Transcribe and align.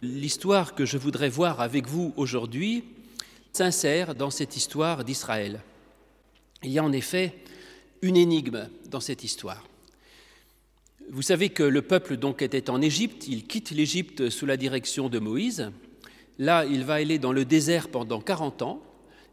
L'histoire 0.00 0.76
que 0.76 0.84
je 0.84 0.96
voudrais 0.96 1.28
voir 1.28 1.60
avec 1.60 1.88
vous 1.88 2.12
aujourd'hui 2.16 2.84
s'insère 3.52 4.14
dans 4.14 4.30
cette 4.30 4.56
histoire 4.56 5.02
d'Israël. 5.02 5.60
Il 6.62 6.70
y 6.70 6.78
a 6.78 6.84
en 6.84 6.92
effet 6.92 7.34
une 8.00 8.16
énigme 8.16 8.68
dans 8.88 9.00
cette 9.00 9.24
histoire. 9.24 9.66
Vous 11.10 11.22
savez 11.22 11.48
que 11.48 11.64
le 11.64 11.82
peuple 11.82 12.16
donc 12.16 12.42
était 12.42 12.70
en 12.70 12.80
Égypte, 12.80 13.26
il 13.26 13.44
quitte 13.44 13.72
l'Égypte 13.72 14.30
sous 14.30 14.46
la 14.46 14.56
direction 14.56 15.08
de 15.08 15.18
Moïse. 15.18 15.72
Là, 16.38 16.64
il 16.64 16.84
va 16.84 16.94
aller 16.94 17.18
dans 17.18 17.32
le 17.32 17.44
désert 17.44 17.88
pendant 17.88 18.20
40 18.20 18.62
ans 18.62 18.80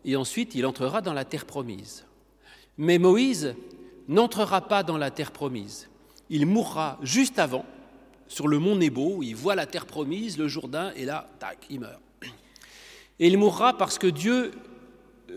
et 0.04 0.16
ensuite 0.16 0.56
il 0.56 0.66
entrera 0.66 1.02
dans 1.02 1.14
la 1.14 1.26
terre 1.26 1.46
promise. 1.46 2.06
Mais 2.80 2.98
Moïse 2.98 3.54
n'entrera 4.08 4.68
pas 4.68 4.82
dans 4.82 4.98
la 4.98 5.12
terre 5.12 5.32
promise. 5.32 5.90
Il 6.32 6.48
mourra 6.48 6.98
juste 7.04 7.38
avant 7.38 7.66
sur 8.28 8.48
le 8.48 8.60
mont 8.60 8.76
Nebo, 8.76 9.22
il 9.24 9.36
voit 9.36 9.56
la 9.56 9.66
terre 9.66 9.86
promise, 9.86 10.38
le 10.38 10.48
Jourdain, 10.48 10.92
et 10.96 11.06
là, 11.06 11.30
tac, 11.40 11.66
il 11.70 11.80
meurt. 11.80 12.02
Et 13.20 13.28
il 13.28 13.38
mourra 13.38 13.78
parce 13.78 13.98
que 13.98 14.08
Dieu 14.08 14.52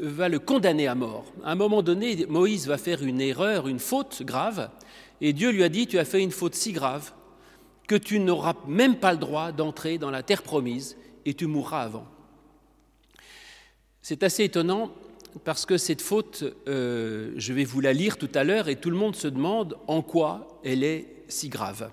va 0.01 0.29
le 0.29 0.39
condamner 0.39 0.89
à 0.89 0.95
mort. 0.95 1.33
À 1.45 1.53
un 1.53 1.55
moment 1.55 1.83
donné, 1.83 2.27
Moïse 2.27 2.67
va 2.67 2.79
faire 2.79 3.03
une 3.03 3.21
erreur, 3.21 3.69
une 3.69 3.79
faute 3.79 4.23
grave, 4.23 4.71
et 5.21 5.33
Dieu 5.33 5.51
lui 5.51 5.63
a 5.63 5.69
dit, 5.69 5.87
tu 5.87 5.99
as 5.99 6.05
fait 6.05 6.23
une 6.23 6.31
faute 6.31 6.55
si 6.55 6.73
grave 6.73 7.13
que 7.87 7.95
tu 7.95 8.21
n'auras 8.21 8.55
même 8.67 8.97
pas 8.97 9.13
le 9.13 9.19
droit 9.19 9.51
d'entrer 9.53 9.99
dans 9.99 10.11
la 10.11 10.23
terre 10.23 10.43
promise, 10.43 10.97
et 11.25 11.35
tu 11.35 11.47
mourras 11.47 11.83
avant. 11.83 12.07
C'est 14.03 14.23
assez 14.23 14.45
étonnant 14.45 14.91
parce 15.45 15.67
que 15.67 15.77
cette 15.77 16.03
faute, 16.03 16.45
euh, 16.67 17.33
je 17.37 17.53
vais 17.53 17.65
vous 17.65 17.81
la 17.81 17.93
lire 17.93 18.17
tout 18.17 18.31
à 18.35 18.45
l'heure, 18.45 18.69
et 18.69 18.77
tout 18.77 18.91
le 18.91 18.97
monde 18.97 19.17
se 19.17 19.29
demande 19.29 19.77
en 19.87 20.03
quoi 20.03 20.61
elle 20.65 20.85
est 20.85 21.25
si 21.29 21.49
grave. 21.49 21.91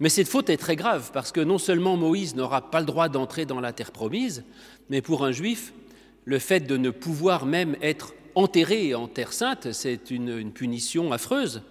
Mais 0.00 0.08
cette 0.08 0.28
faute 0.28 0.48
est 0.48 0.56
très 0.56 0.76
grave 0.76 1.10
parce 1.12 1.32
que 1.32 1.40
non 1.40 1.58
seulement 1.58 1.96
Moïse 1.96 2.36
n'aura 2.36 2.70
pas 2.70 2.80
le 2.80 2.86
droit 2.86 3.08
d'entrer 3.08 3.46
dans 3.46 3.60
la 3.60 3.72
terre 3.72 3.90
promise, 3.90 4.44
mais 4.90 5.02
pour 5.02 5.24
un 5.24 5.32
juif, 5.32 5.72
le 6.24 6.38
fait 6.38 6.60
de 6.60 6.76
ne 6.76 6.90
pouvoir 6.90 7.46
même 7.46 7.76
être 7.82 8.14
enterré 8.34 8.94
en 8.94 9.08
terre 9.08 9.32
sainte, 9.32 9.72
c'est 9.72 10.10
une, 10.10 10.52
punition 10.52 11.10
affreuse. 11.10 11.62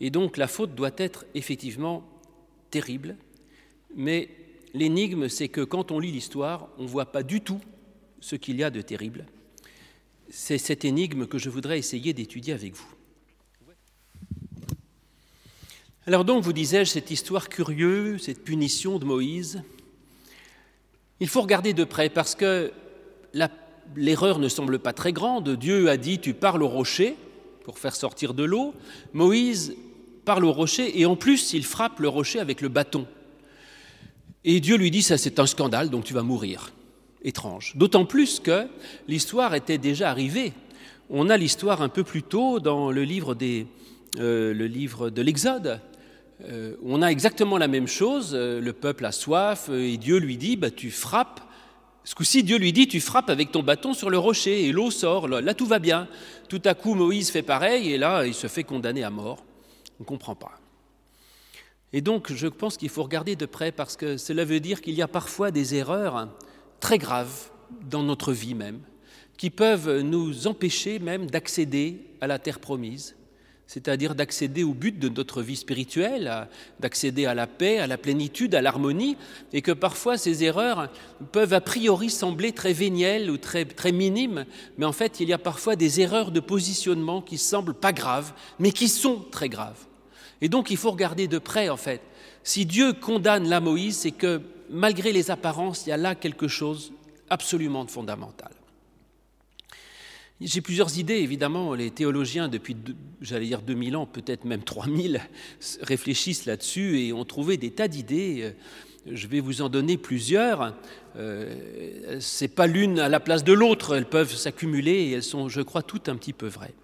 Et 0.00 0.10
donc 0.10 0.36
la 0.36 0.46
faute 0.46 0.74
doit 0.74 0.92
être 0.96 1.24
effectivement 1.34 2.04
terrible. 2.70 3.16
Mais 3.96 4.28
l'énigme, 4.74 5.28
c'est 5.28 5.48
que 5.48 5.62
quand 5.62 5.90
on 5.90 5.98
lit 5.98 6.12
l'histoire, 6.12 6.68
on 6.78 6.84
ne 6.84 6.88
voit 6.88 7.10
pas 7.10 7.24
du 7.24 7.40
tout 7.40 7.60
ce 8.20 8.36
qu'il 8.36 8.56
y 8.56 8.62
a 8.62 8.70
de 8.70 8.82
terrible. 8.82 9.26
C'est 10.28 10.58
cette 10.58 10.84
énigme 10.84 11.26
que 11.26 11.38
je 11.38 11.50
voudrais 11.50 11.78
essayer 11.78 12.12
d'étudier 12.12 12.52
avec 12.52 12.74
vous. 12.74 12.97
Alors 16.08 16.24
donc, 16.24 16.42
vous 16.42 16.54
disais-je, 16.54 16.92
cette 16.92 17.10
histoire 17.10 17.50
curieuse, 17.50 18.22
cette 18.22 18.42
punition 18.42 18.98
de 18.98 19.04
Moïse, 19.04 19.62
il 21.20 21.28
faut 21.28 21.42
regarder 21.42 21.74
de 21.74 21.84
près 21.84 22.08
parce 22.08 22.34
que 22.34 22.72
l'erreur 23.94 24.38
ne 24.38 24.48
semble 24.48 24.78
pas 24.78 24.94
très 24.94 25.12
grande. 25.12 25.50
Dieu 25.50 25.90
a 25.90 25.98
dit, 25.98 26.18
tu 26.18 26.32
parles 26.32 26.62
au 26.62 26.68
rocher 26.68 27.14
pour 27.62 27.78
faire 27.78 27.94
sortir 27.94 28.32
de 28.32 28.42
l'eau. 28.42 28.72
Moïse 29.12 29.76
parle 30.24 30.46
au 30.46 30.52
rocher 30.52 30.98
et 30.98 31.04
en 31.04 31.14
plus, 31.14 31.52
il 31.52 31.62
frappe 31.62 32.00
le 32.00 32.08
rocher 32.08 32.40
avec 32.40 32.62
le 32.62 32.70
bâton. 32.70 33.06
Et 34.44 34.60
Dieu 34.60 34.78
lui 34.78 34.90
dit, 34.90 35.02
ça 35.02 35.18
c'est 35.18 35.38
un 35.38 35.46
scandale, 35.46 35.90
donc 35.90 36.04
tu 36.04 36.14
vas 36.14 36.22
mourir. 36.22 36.72
Étrange. 37.22 37.74
D'autant 37.76 38.06
plus 38.06 38.40
que 38.40 38.66
l'histoire 39.08 39.54
était 39.54 39.76
déjà 39.76 40.08
arrivée. 40.08 40.54
On 41.10 41.28
a 41.28 41.36
l'histoire 41.36 41.82
un 41.82 41.90
peu 41.90 42.02
plus 42.02 42.22
tôt 42.22 42.60
dans 42.60 42.90
le 42.90 43.02
livre, 43.04 43.34
des, 43.34 43.66
euh, 44.18 44.54
de 44.54 45.20
l'Exode. 45.20 45.82
Euh, 46.44 46.76
on 46.84 47.02
a 47.02 47.08
exactement 47.08 47.58
la 47.58 47.66
même 47.66 47.88
chose, 47.88 48.30
euh, 48.32 48.60
le 48.60 48.72
peuple 48.72 49.04
a 49.04 49.12
soif 49.12 49.68
euh, 49.70 49.80
et 49.80 49.96
Dieu 49.96 50.18
lui 50.18 50.36
dit, 50.36 50.56
bah, 50.56 50.70
tu 50.70 50.90
frappes. 50.90 51.40
Ce 52.04 52.14
coup-ci, 52.14 52.44
Dieu 52.44 52.58
lui 52.58 52.72
dit, 52.72 52.86
tu 52.86 53.00
frappes 53.00 53.28
avec 53.28 53.50
ton 53.50 53.62
bâton 53.62 53.92
sur 53.92 54.08
le 54.08 54.18
rocher 54.18 54.64
et 54.64 54.72
l'eau 54.72 54.90
sort, 54.90 55.26
là, 55.28 55.52
tout 55.52 55.66
va 55.66 55.78
bien. 55.78 56.08
Tout 56.48 56.62
à 56.64 56.74
coup, 56.74 56.94
Moïse 56.94 57.30
fait 57.30 57.42
pareil 57.42 57.92
et 57.92 57.98
là, 57.98 58.24
il 58.24 58.34
se 58.34 58.46
fait 58.46 58.64
condamner 58.64 59.02
à 59.02 59.10
mort. 59.10 59.44
On 59.98 60.04
ne 60.04 60.06
comprend 60.06 60.36
pas. 60.36 60.52
Et 61.92 62.00
donc, 62.00 62.32
je 62.32 62.46
pense 62.46 62.76
qu'il 62.76 62.88
faut 62.88 63.02
regarder 63.02 63.34
de 63.34 63.46
près 63.46 63.72
parce 63.72 63.96
que 63.96 64.16
cela 64.16 64.44
veut 64.44 64.60
dire 64.60 64.80
qu'il 64.80 64.94
y 64.94 65.02
a 65.02 65.08
parfois 65.08 65.50
des 65.50 65.74
erreurs 65.74 66.28
très 66.80 66.98
graves 66.98 67.50
dans 67.90 68.02
notre 68.02 68.32
vie 68.32 68.54
même, 68.54 68.80
qui 69.36 69.50
peuvent 69.50 70.00
nous 70.00 70.46
empêcher 70.46 71.00
même 71.00 71.26
d'accéder 71.26 72.06
à 72.20 72.26
la 72.26 72.38
terre 72.38 72.60
promise 72.60 73.17
c'est-à-dire 73.68 74.14
d'accéder 74.14 74.64
au 74.64 74.72
but 74.72 74.98
de 74.98 75.10
notre 75.10 75.42
vie 75.42 75.54
spirituelle, 75.54 76.48
d'accéder 76.80 77.26
à 77.26 77.34
la 77.34 77.46
paix, 77.46 77.78
à 77.78 77.86
la 77.86 77.98
plénitude, 77.98 78.54
à 78.54 78.62
l'harmonie, 78.62 79.18
et 79.52 79.60
que 79.60 79.72
parfois 79.72 80.16
ces 80.16 80.42
erreurs 80.42 80.88
peuvent 81.32 81.52
a 81.52 81.60
priori 81.60 82.08
sembler 82.08 82.52
très 82.52 82.72
vénielles 82.72 83.30
ou 83.30 83.36
très, 83.36 83.66
très 83.66 83.92
minimes, 83.92 84.46
mais 84.78 84.86
en 84.86 84.92
fait 84.92 85.20
il 85.20 85.28
y 85.28 85.34
a 85.34 85.38
parfois 85.38 85.76
des 85.76 86.00
erreurs 86.00 86.30
de 86.30 86.40
positionnement 86.40 87.20
qui 87.20 87.36
semblent 87.36 87.74
pas 87.74 87.92
graves, 87.92 88.32
mais 88.58 88.72
qui 88.72 88.88
sont 88.88 89.26
très 89.30 89.50
graves. 89.50 89.86
Et 90.40 90.48
donc 90.48 90.70
il 90.70 90.78
faut 90.78 90.90
regarder 90.90 91.28
de 91.28 91.38
près 91.38 91.68
en 91.68 91.76
fait. 91.76 92.00
Si 92.42 92.64
Dieu 92.64 92.94
condamne 92.94 93.50
la 93.50 93.60
Moïse, 93.60 93.98
c'est 93.98 94.12
que 94.12 94.40
malgré 94.70 95.12
les 95.12 95.30
apparences, 95.30 95.86
il 95.86 95.90
y 95.90 95.92
a 95.92 95.98
là 95.98 96.14
quelque 96.14 96.48
chose 96.48 96.94
absolument 97.28 97.84
de 97.84 97.90
fondamental. 97.90 98.50
J'ai 100.40 100.60
plusieurs 100.60 100.98
idées, 100.98 101.16
évidemment. 101.16 101.74
Les 101.74 101.90
théologiens, 101.90 102.48
depuis, 102.48 102.76
j'allais 103.20 103.46
dire 103.46 103.60
2000 103.60 103.96
ans, 103.96 104.06
peut-être 104.06 104.44
même 104.44 104.62
3000, 104.62 105.20
réfléchissent 105.80 106.46
là-dessus 106.46 107.00
et 107.00 107.12
ont 107.12 107.24
trouvé 107.24 107.56
des 107.56 107.72
tas 107.72 107.88
d'idées. 107.88 108.52
Je 109.10 109.26
vais 109.26 109.40
vous 109.40 109.62
en 109.62 109.68
donner 109.68 109.96
plusieurs. 109.96 110.74
Euh, 111.16 112.20
Ce 112.20 112.44
n'est 112.44 112.48
pas 112.48 112.68
l'une 112.68 113.00
à 113.00 113.08
la 113.08 113.18
place 113.18 113.42
de 113.42 113.52
l'autre, 113.52 113.96
elles 113.96 114.08
peuvent 114.08 114.32
s'accumuler 114.32 114.92
et 114.92 115.12
elles 115.12 115.24
sont, 115.24 115.48
je 115.48 115.60
crois, 115.60 115.82
toutes 115.82 116.08
un 116.08 116.14
petit 116.14 116.32
peu 116.32 116.46
vraies. 116.46 116.74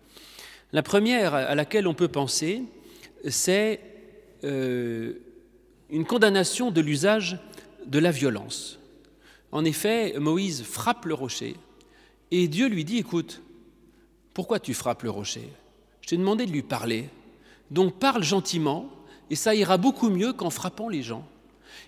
La 0.73 0.83
première 0.83 1.35
à 1.35 1.55
laquelle 1.55 1.87
on 1.87 1.95
peut 1.95 2.09
penser, 2.09 2.63
c'est 3.29 3.79
euh, 4.43 5.13
une 5.91 6.05
condamnation 6.05 6.73
de 6.73 6.81
l'usage 6.81 7.39
de 7.87 8.01
la 8.01 8.11
violence. 8.11 8.81
En 9.53 9.65
effet, 9.65 10.19
Moïse 10.19 10.65
frappe 10.65 11.05
le 11.05 11.15
rocher 11.15 11.55
et 12.33 12.49
Dieu 12.49 12.69
lui 12.69 12.85
dit, 12.85 12.99
écoute, 12.99 13.43
pourquoi 14.34 14.59
tu 14.59 14.75
frappes 14.75 15.05
le 15.05 15.11
rocher? 15.11 15.49
Je 16.03 16.09
t'ai 16.09 16.17
demandé 16.17 16.45
de 16.45 16.50
lui 16.50 16.62
parler. 16.62 17.09
Donc 17.71 17.99
parle 17.99 18.22
gentiment, 18.22 18.91
et 19.31 19.37
ça 19.37 19.55
ira 19.55 19.78
beaucoup 19.78 20.11
mieux 20.11 20.33
qu'en 20.33 20.50
frappant 20.50 20.89
les 20.89 21.03
gens. 21.03 21.27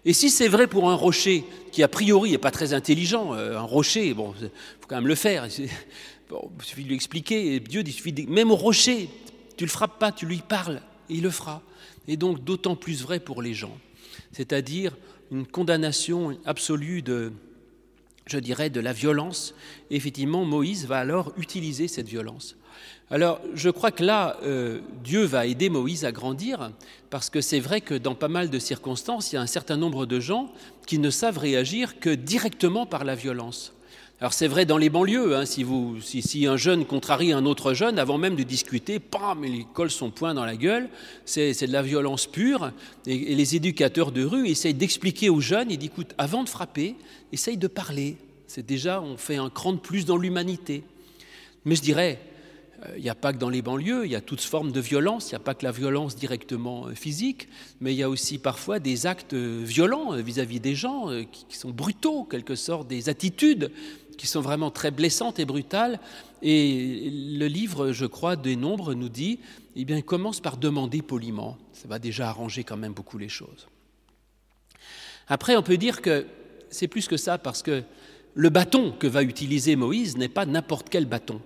Et 0.05 0.13
si 0.13 0.31
c'est 0.31 0.49
vrai 0.49 0.67
pour 0.67 0.89
un 0.89 0.95
rocher 0.95 1.45
qui 1.73 1.83
a 1.83 1.89
priori 1.89 2.31
n'est 2.31 2.39
pas 2.39 2.51
très 2.51 2.73
intelligent, 2.73 3.35
euh, 3.35 3.59
un 3.59 3.63
rocher, 3.63 4.15
bon, 4.15 4.33
il 4.41 4.49
faut 4.81 4.89
quand 4.89 4.97
même 4.97 5.07
le 5.07 5.15
faire. 5.15 5.47
Il 5.47 5.69
suffit 6.63 6.83
de 6.85 6.89
lui 6.89 6.95
expliquer. 6.95 7.61
Dieu 7.61 7.83
dit, 7.83 7.93
suffit 7.93 8.27
même 8.29 8.51
au 8.51 8.57
rocher, 8.57 9.11
tu 9.57 9.65
le 9.65 9.71
frappes 9.71 9.99
pas, 9.99 10.13
tu 10.13 10.27
lui 10.27 10.39
parles, 10.39 10.81
et 11.11 11.15
il 11.15 11.23
le 11.23 11.31
fera. 11.31 11.63
Et 12.09 12.17
donc 12.17 12.43
d'autant 12.45 12.77
plus 12.77 13.03
vrai 13.03 13.21
pour 13.21 13.43
les 13.43 13.53
gens. 13.53 13.77
C'est-à-dire 14.33 14.97
une 15.31 15.47
condamnation 15.47 16.39
absolue 16.45 17.03
de, 17.03 17.33
je 18.27 18.39
dirais, 18.39 18.71
de 18.71 18.81
la 18.81 18.93
violence. 18.93 19.55
effectivement, 19.91 20.45
Moïse 20.45 20.87
va 20.87 20.99
alors 20.99 21.33
utiliser 21.37 21.89
cette 21.89 22.09
violence. 22.09 22.57
Alors, 23.11 23.41
je 23.55 23.71
crois 23.71 23.93
que 23.93 24.03
là, 24.03 24.37
euh, 24.43 24.81
Dieu 25.05 25.23
va 25.23 25.47
aider 25.47 25.71
Moïse 25.71 26.05
à 26.05 26.11
grandir, 26.11 26.73
parce 27.09 27.31
que 27.31 27.41
c'est 27.41 27.61
vrai 27.61 27.81
que 27.81 27.95
dans 27.95 28.17
pas 28.17 28.29
mal 28.29 28.51
de 28.51 28.59
circonstances, 28.59 29.33
il 29.33 29.37
y 29.37 29.39
a 29.39 29.43
un 29.43 29.47
certain 29.47 29.77
nombre 29.77 30.07
de 30.07 30.19
gens 30.19 30.53
qui 30.87 30.99
ne 30.99 31.11
savent 31.11 31.39
réagir 31.39 32.01
que 32.01 32.11
directement 32.11 32.85
par 32.85 33.05
la 33.05 33.15
violence. 33.15 33.73
Alors 34.19 34.33
c'est 34.33 34.49
vrai 34.49 34.65
dans 34.65 34.79
les 34.79 34.89
banlieues, 34.89 35.37
hein, 35.37 35.45
si, 35.45 36.47
un 36.47 36.57
jeune 36.57 36.87
contrarie 36.87 37.33
un 37.33 37.45
autre 37.45 37.75
jeune, 37.75 37.99
avant 37.99 38.17
même 38.17 38.35
de 38.35 38.43
discuter, 38.45 38.99
pam, 38.99 39.45
il 39.45 39.67
colle 39.67 39.91
son 39.91 40.11
poing 40.11 40.33
dans 40.33 40.47
la 40.47 40.57
gueule, 40.57 40.89
c'est 41.27 41.67
de 41.67 41.73
la 41.73 41.83
violence 41.83 42.27
pure. 42.27 42.73
Et, 43.07 43.35
les 43.35 43.57
éducateurs 43.57 44.13
de 44.13 44.25
rue 44.25 44.49
essayent 44.49 44.73
d'expliquer 44.73 45.29
aux 45.29 45.43
jeunes, 45.43 45.71
ils 45.71 45.77
disent, 45.77 45.91
écoute, 45.91 46.15
avant 46.17 46.45
de 46.45 46.49
frapper, 46.49 46.97
essaye 47.31 47.59
de 47.59 47.67
parler. 47.67 48.17
C'est 48.47 48.65
déjà, 48.65 49.01
on 49.01 49.17
fait 49.17 49.37
un 49.37 49.51
cran 49.51 49.73
de 49.73 49.79
plus 49.79 50.05
dans 50.05 50.17
l'humanité. 50.17 50.85
Mais 51.65 51.75
je 51.75 51.83
dirais, 51.83 52.21
euh, 52.85 52.95
il 52.97 53.03
n'y 53.03 53.09
a 53.09 53.15
pas 53.15 53.33
que 53.33 53.39
dans 53.39 53.49
les 53.49 53.63
banlieues, 53.63 54.05
il 54.05 54.13
y 54.13 54.17
a 54.17 54.21
toutes 54.21 54.41
formes 54.41 54.73
de 54.73 54.81
violence, 54.81 55.31
il 55.31 55.35
n'y 55.35 55.37
a 55.37 55.41
pas 55.41 55.55
que 55.55 55.65
la 55.65 55.73
violence 55.73 56.17
directement 56.17 56.87
euh, 56.87 56.95
physique, 56.95 57.49
mais 57.81 57.93
il 57.93 57.97
y 57.97 58.03
a 58.03 58.09
aussi 58.09 58.39
parfois 58.39 58.79
des 58.79 59.07
actes 59.07 59.35
euh, 59.35 59.63
violents 59.65 60.13
vis-à-vis 60.13 60.61
des 60.61 60.75
gens, 60.75 61.09
qui 61.31 61.57
sont 61.57 61.71
brutaux, 61.71 62.25
quelque 62.25 62.55
sorte, 62.55 62.89
des 62.89 63.09
attitudes 63.09 63.71
qui 64.17 64.27
sont 64.27 64.41
vraiment 64.41 64.71
très 64.71 64.91
blessantes 64.91 65.39
et 65.39 65.45
brutales. 65.45 66.01
Et 66.43 67.11
le 67.11 67.47
livre, 67.47 67.93
je 67.93 68.07
crois, 68.07 68.37
des 68.37 68.57
nombres 68.57 68.95
nous 68.95 69.09
dit, 69.09 69.41
eh 69.75 69.85
bien, 69.85 70.01
commence 70.01 70.41
par 70.41 70.57
demander 70.57 71.03
poliment. 71.03 71.59
Ça 71.73 71.89
va 71.89 71.99
déjà 71.99 72.29
arranger 72.29 72.65
quand 72.65 72.77
même 72.77 72.95
beaucoup 72.95 73.19
les 73.19 73.29
choses. 73.29 73.69
Après, 75.29 75.57
on 75.57 75.63
peut 75.63 75.77
dire 75.77 76.01
que 76.01 76.27
c'est 76.71 76.89
plus 76.89 77.09
que 77.09 77.17
ça, 77.17 77.37
parce 77.39 77.63
que 77.63 77.83
le 78.37 78.49
bâton 78.51 78.93
que 78.93 79.09
va 79.09 79.25
utiliser 79.25 79.75
Moïse 79.75 80.17
n'est 80.17 80.29
pas 80.29 80.47
n'importe 80.47 80.89
quel 80.89 81.07
bâton. 81.07 81.41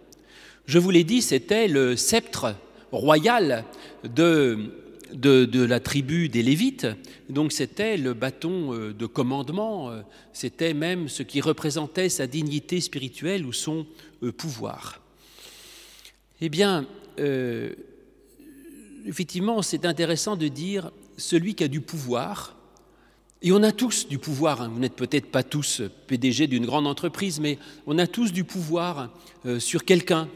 Je 0.66 0.78
vous 0.78 0.90
l'ai 0.90 1.04
dit, 1.04 1.22
c'était 1.22 1.66
le 1.66 1.96
sceptre 1.96 2.54
royal 2.92 3.64
de 4.04 4.70
de, 5.12 5.64
la 5.64 5.81
tribu 5.81 6.28
des 6.28 6.42
Lévites. 6.42 6.87
Donc 7.28 7.52
c'était 7.52 7.96
le 7.96 8.14
bâton 8.14 8.72
euh, 8.72 8.92
de 8.92 9.06
commandement, 9.06 9.90
euh, 9.90 10.02
c'était 10.32 10.75
même 10.75 11.08
ce 11.08 11.22
qui 11.22 11.40
représentait 11.40 12.08
sa 12.08 12.26
dignité 12.26 12.81
spirituelle 12.81 13.46
ou 13.46 13.52
son 13.52 13.87
euh, 14.22 14.32
pouvoir. 14.32 15.00
Eh 16.40 16.48
bien, 16.48 16.87
effectivement, 19.04 19.60
c'est 19.60 19.84
intéressant 19.84 20.37
de 20.37 20.48
dire 20.48 20.90
celui 21.19 21.54
qui 21.54 21.64
a 21.64 21.69
du 21.69 21.82
pouvoir, 21.82 22.56
et 23.42 23.52
on 23.52 23.62
a 23.62 23.72
tous 23.72 24.06
du 24.08 24.19
pouvoir, 24.19 24.62
hein. 24.62 24.70
vous 24.72 24.81
n'êtes 24.81 24.96
peut-être 24.96 25.31
pas 25.31 25.42
tous 25.42 25.82
PDG 26.06 26.46
d'une 26.46 26.66
grande 26.66 26.87
entreprise, 26.87 27.40
mais 27.40 27.58
on 27.87 27.98
a 27.98 28.06
tous 28.06 28.32
du 28.32 28.44
pouvoir 28.44 29.10
sur 29.58 29.84
quelqu'un, 29.84 30.28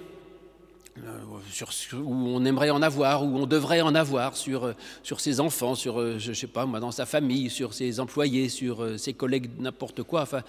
euh, 0.99 1.19
sur, 1.51 1.71
où 1.99 2.12
on 2.12 2.45
aimerait 2.45 2.71
en 2.71 2.81
avoir, 2.81 3.25
où 3.25 3.37
on 3.37 3.47
devrait 3.47 3.81
en 3.81 3.97
avoir, 3.97 4.37
sur, 4.37 4.62
euh, 4.62 4.73
sur 5.03 5.19
ses 5.19 5.41
enfants, 5.41 5.75
sur, 5.75 6.01
euh, 6.01 6.21
je 6.21 6.29
ne 6.29 6.35
sais 6.35 6.47
pas 6.47 6.67
moi, 6.67 6.79
dans 6.79 6.93
sa 6.93 7.05
famille, 7.05 7.51
sur 7.51 7.75
ses 7.75 7.99
employés, 7.99 8.49
sur 8.49 8.97
ses 8.97 9.12
collègues, 9.12 9.51
n'importe 9.59 10.05
quoi. 10.05 10.23
Enfin, 10.23 10.43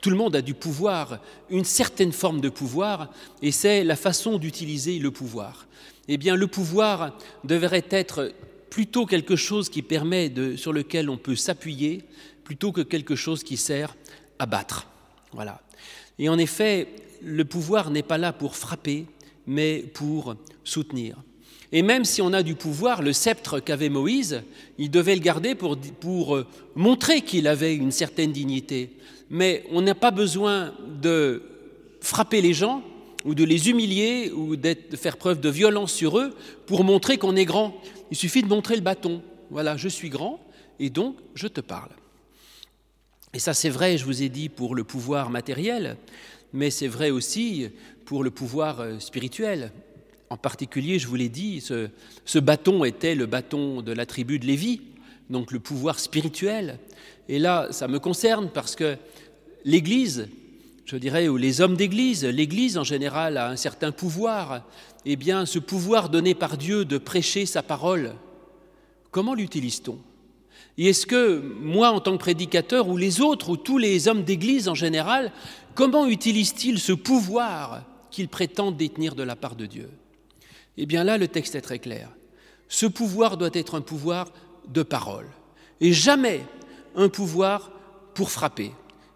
tout 0.00 0.10
le 0.10 0.16
monde 0.16 0.34
a 0.34 0.42
du 0.42 0.54
pouvoir, 0.54 1.20
une 1.50 1.64
certaine 1.64 2.10
forme 2.10 2.40
de 2.40 2.48
pouvoir, 2.48 3.10
et 3.42 3.52
c'est 3.52 3.84
la 3.84 3.94
façon 3.94 4.38
d'utiliser 4.38 4.98
le 4.98 5.12
pouvoir. 5.12 5.68
Eh 6.08 6.16
bien, 6.16 6.34
le 6.34 6.48
pouvoir 6.48 7.16
devrait 7.44 7.86
être 7.90 8.32
plutôt 8.72 9.04
quelque 9.04 9.36
chose 9.36 9.68
qui 9.68 9.82
permet 9.82 10.30
de, 10.30 10.56
sur 10.56 10.72
lequel 10.72 11.10
on 11.10 11.18
peut 11.18 11.36
s'appuyer, 11.36 12.04
plutôt 12.42 12.72
que 12.72 12.80
quelque 12.80 13.16
chose 13.16 13.42
qui 13.42 13.58
sert 13.58 13.94
à 14.38 14.46
battre. 14.46 14.86
Voilà. 15.32 15.60
Et 16.18 16.30
en 16.30 16.38
effet, 16.38 16.88
le 17.22 17.44
pouvoir 17.44 17.90
n'est 17.90 18.02
pas 18.02 18.16
là 18.16 18.32
pour 18.32 18.56
frapper, 18.56 19.04
mais 19.46 19.84
pour 19.92 20.36
soutenir. 20.64 21.16
Et 21.70 21.82
même 21.82 22.06
si 22.06 22.22
on 22.22 22.32
a 22.32 22.42
du 22.42 22.54
pouvoir, 22.54 23.02
le 23.02 23.12
sceptre 23.12 23.60
qu'avait 23.60 23.90
Moïse, 23.90 24.42
il 24.78 24.90
devait 24.90 25.16
le 25.16 25.20
garder 25.20 25.54
pour, 25.54 25.76
pour 26.00 26.36
euh, 26.36 26.46
montrer 26.74 27.20
qu'il 27.20 27.48
avait 27.48 27.74
une 27.74 27.92
certaine 27.92 28.32
dignité. 28.32 28.96
Mais 29.28 29.64
on 29.70 29.82
n'a 29.82 29.94
pas 29.94 30.10
besoin 30.10 30.72
de 31.02 31.42
frapper 32.00 32.40
les 32.40 32.54
gens 32.54 32.82
ou 33.26 33.34
de 33.34 33.44
les 33.44 33.68
humilier 33.68 34.30
ou 34.34 34.56
de 34.56 34.74
faire 34.96 35.18
preuve 35.18 35.40
de 35.40 35.48
violence 35.48 35.92
sur 35.92 36.18
eux 36.18 36.34
pour 36.66 36.84
montrer 36.84 37.18
qu'on 37.18 37.36
est 37.36 37.44
grand. 37.44 37.74
Il 38.12 38.16
suffit 38.16 38.42
de 38.42 38.48
montrer 38.48 38.74
le 38.76 38.82
bâton. 38.82 39.22
Voilà, 39.48 39.78
je 39.78 39.88
suis 39.88 40.10
grand 40.10 40.38
et 40.78 40.90
donc 40.90 41.16
je 41.34 41.46
te 41.46 41.62
parle. 41.62 41.88
Et 43.32 43.38
ça 43.38 43.54
c'est 43.54 43.70
vrai, 43.70 43.96
je 43.96 44.04
vous 44.04 44.22
ai 44.22 44.28
dit, 44.28 44.50
pour 44.50 44.74
le 44.74 44.84
pouvoir 44.84 45.30
matériel, 45.30 45.96
mais 46.52 46.68
c'est 46.68 46.88
vrai 46.88 47.08
aussi 47.08 47.70
pour 48.04 48.22
le 48.22 48.30
pouvoir 48.30 48.80
euh, 48.80 48.98
spirituel. 48.98 49.72
En 50.28 50.36
particulier, 50.36 50.98
je 50.98 51.08
vous 51.08 51.14
l'ai 51.14 51.30
dit, 51.30 51.62
ce, 51.62 52.38
bâton 52.38 52.84
était 52.84 53.14
le 53.14 53.24
bâton 53.24 53.80
de 53.80 53.92
la 53.92 54.04
tribu 54.04 54.38
de 54.38 54.44
Lévi, 54.44 54.82
donc 55.30 55.50
le 55.50 55.58
pouvoir 55.58 55.98
spirituel. 55.98 56.80
Et 57.30 57.38
là, 57.38 57.68
ça 57.70 57.88
me 57.88 57.98
concerne 57.98 58.50
parce 58.50 58.76
que 58.76 58.98
l'Église, 59.64 60.28
je 60.84 60.96
dirais, 60.96 61.28
ou 61.28 61.36
les 61.36 61.60
hommes 61.60 61.76
d'Église, 61.76 62.24
l'Église 62.24 62.76
en 62.76 62.84
général 62.84 63.36
a 63.36 63.48
un 63.48 63.56
certain 63.56 63.92
pouvoir. 63.92 64.64
Eh 65.04 65.16
bien, 65.16 65.46
ce 65.46 65.58
pouvoir 65.58 66.08
donné 66.08 66.34
par 66.34 66.56
Dieu 66.56 66.84
de 66.84 66.98
prêcher 66.98 67.46
sa 67.46 67.62
parole, 67.62 68.14
comment 69.10 69.34
l'utilise-t-on? 69.34 69.98
Et 70.78 70.88
est-ce 70.88 71.06
que 71.06 71.40
moi, 71.60 71.90
en 71.90 72.00
tant 72.00 72.12
que 72.12 72.22
prédicateur, 72.22 72.88
ou 72.88 72.96
les 72.96 73.20
autres, 73.20 73.50
ou 73.50 73.56
tous 73.56 73.78
les 73.78 74.08
hommes 74.08 74.24
d'Église 74.24 74.68
en 74.68 74.74
général, 74.74 75.32
comment 75.74 76.06
utilisent-ils 76.06 76.78
ce 76.78 76.92
pouvoir 76.92 77.84
qu'ils 78.10 78.28
prétendent 78.28 78.76
détenir 78.76 79.14
de 79.14 79.22
la 79.22 79.36
part 79.36 79.54
de 79.54 79.66
Dieu? 79.66 79.90
Eh 80.78 80.86
bien 80.86 81.04
là, 81.04 81.18
le 81.18 81.28
texte 81.28 81.54
est 81.54 81.60
très 81.60 81.78
clair. 81.78 82.08
Ce 82.68 82.86
pouvoir 82.86 83.36
doit 83.36 83.50
être 83.52 83.74
un 83.74 83.82
pouvoir 83.82 84.32
de 84.68 84.82
parole, 84.82 85.26
et 85.80 85.92
jamais 85.92 86.44
un 86.96 87.08
pouvoir 87.08 87.70
pour 88.14 88.30
frapper, 88.30 88.72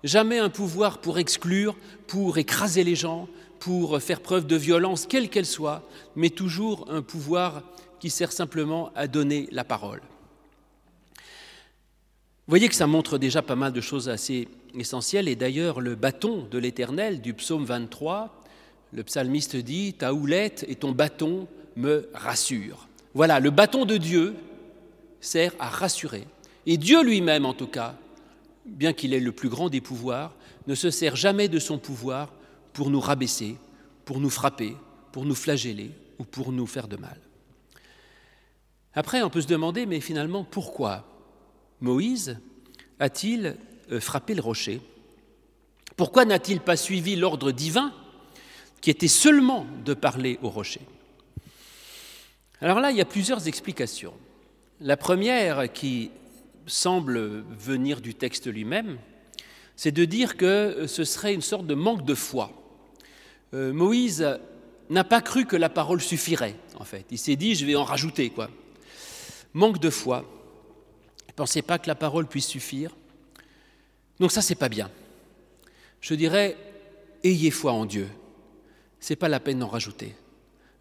jamais 0.07 0.39
un 0.39 0.49
pouvoir 0.49 0.99
pour 0.99 1.19
exclure, 1.19 1.77
pour 2.07 2.39
écraser 2.39 2.85
les 2.85 2.95
gens, 2.95 3.29
pour 3.59 4.01
faire 4.01 4.21
preuve 4.21 4.47
de 4.47 4.57
violence, 4.57 5.07
quelle 5.07 5.29
qu'elle 5.29 5.47
soit, 5.47 5.83
mais 6.15 6.31
toujours 6.31 6.87
un 6.91 7.03
pouvoir 7.03 7.63
qui 8.01 8.11
sert 8.11 8.33
simplement 8.33 8.91
à 8.95 9.07
donner 9.09 9.49
la 9.51 9.65
parole. 9.65 10.01
Vous 12.47 12.53
voyez 12.53 12.69
que 12.69 12.75
ça 12.75 12.87
montre 12.87 13.19
déjà 13.19 13.43
pas 13.43 13.57
mal 13.57 13.73
de 13.73 13.81
choses 13.81 14.09
assez 14.09 14.49
essentielles, 14.79 15.29
et 15.29 15.37
d'ailleurs 15.37 15.81
le 15.81 15.97
bâton 15.97 16.47
de 16.51 16.59
l'Éternel 16.59 17.21
du 17.21 17.35
psaume 17.35 17.65
23 17.65 18.43
le 18.93 19.03
psalmiste 19.03 19.57
dit, 19.57 19.95
ta 19.95 20.15
houlette 20.15 20.65
et 20.69 20.77
ton 20.77 20.93
bâton 20.93 21.49
me 21.77 22.09
rassurent. 22.15 22.89
Voilà, 23.15 23.41
le 23.41 23.51
bâton 23.51 23.85
de 23.85 23.97
Dieu 23.97 24.35
sert 25.21 25.53
à 25.59 25.69
rassurer. 25.69 26.25
Et 26.67 26.77
Dieu 26.77 27.03
lui-même, 27.03 27.45
en 27.45 27.53
tout 27.53 27.67
cas, 27.67 27.97
bien 28.67 28.93
qu'il 28.93 29.15
ait 29.15 29.21
le 29.21 29.33
plus 29.33 29.49
grand 29.49 29.69
des 29.69 29.81
pouvoirs, 29.81 30.35
ne 30.67 30.75
se 30.75 30.91
sert 30.91 31.17
jamais 31.17 31.49
de 31.49 31.59
son 31.59 31.79
pouvoir 31.79 32.33
pour 32.73 32.91
nous 32.91 33.01
rabaisser, 33.01 33.57
pour 34.05 34.21
nous 34.21 34.31
frapper, 34.31 34.77
pour 35.13 35.25
nous 35.25 35.35
flageller 35.35 35.91
ou 36.19 36.25
pour 36.25 36.53
nous 36.53 36.67
faire 36.67 36.89
de 36.89 36.97
mal. 36.97 37.19
Après, 38.95 39.23
on 39.23 39.31
peut 39.31 39.43
se 39.43 39.47
demander, 39.47 39.87
mais 39.87 40.01
finalement, 40.01 40.45
pourquoi 40.45 41.05
Moïse 41.81 42.39
a-t-il 42.99 43.57
euh, 43.93 44.01
frappé 44.01 44.35
le 44.35 44.41
rocher? 44.41 44.81
Pourquoi 45.97 46.25
n'a-t-il 46.25 46.61
pas 46.61 46.77
suivi 46.77 47.17
l'ordre 47.17 47.53
divin 47.53 47.93
qui 48.81 48.91
était 48.91 49.09
seulement 49.09 49.67
de 49.85 49.95
parler 49.95 50.39
au 50.43 50.49
rocher? 50.49 50.81
Alors 52.61 52.81
là, 52.81 52.91
il 52.91 52.97
y 52.97 53.03
a 53.03 53.07
plusieurs 53.07 53.49
explications. 53.49 54.15
La 54.81 54.97
première, 54.97 55.73
qui 55.73 56.11
semble 56.67 57.45
venir 57.59 58.01
du 58.01 58.15
texte 58.15 58.47
lui-même, 58.47 58.99
c'est 59.77 59.93
de 59.93 60.05
dire 60.05 60.37
que 60.37 60.87
ce 60.87 61.05
serait 61.05 61.35
une 61.35 61.43
sorte 61.43 61.67
de 61.67 61.75
manque 61.75 62.05
de 62.05 62.15
foi. 62.15 62.51
Euh, 63.55 63.73
Moïse 63.73 64.27
n'a 64.91 65.05
pas 65.05 65.21
cru 65.21 65.47
que 65.47 65.57
la 65.57 65.69
parole 65.69 66.01
suffirait, 66.01 66.57
en 66.79 66.85
fait. 66.85 67.05
Il 67.11 67.19
s'est 67.19 67.37
dit, 67.37 67.55
je 67.55 67.67
vais 67.67 67.77
en 67.77 67.85
rajouter, 67.85 68.31
quoi. 68.31 68.51
Manque 69.53 69.79
de 69.79 69.91
foi. 69.91 70.25
Ne 71.29 71.33
pensait 71.33 71.63
pas 71.63 71.79
que 71.79 71.89
la 71.89 71.95
parole 71.95 72.27
puisse 72.27 72.47
suffire. 72.47 72.97
Donc 74.21 74.33
ça, 74.33 74.43
c'est 74.43 74.55
pas 74.55 74.69
bien. 74.69 74.91
Je 76.01 76.15
dirais, 76.15 76.57
ayez 77.23 77.51
foi 77.51 77.73
en 77.73 77.85
Dieu 77.85 78.09
c'est 79.07 79.15
pas 79.15 79.29
la 79.29 79.39
peine 79.39 79.61
d'en 79.61 79.69
rajouter. 79.69 80.17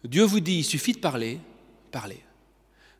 Dieu 0.02 0.24
vous 0.24 0.40
dit, 0.40 0.58
il 0.58 0.64
suffit 0.64 0.92
de 0.92 0.98
parler, 0.98 1.38
parlez. 1.92 2.18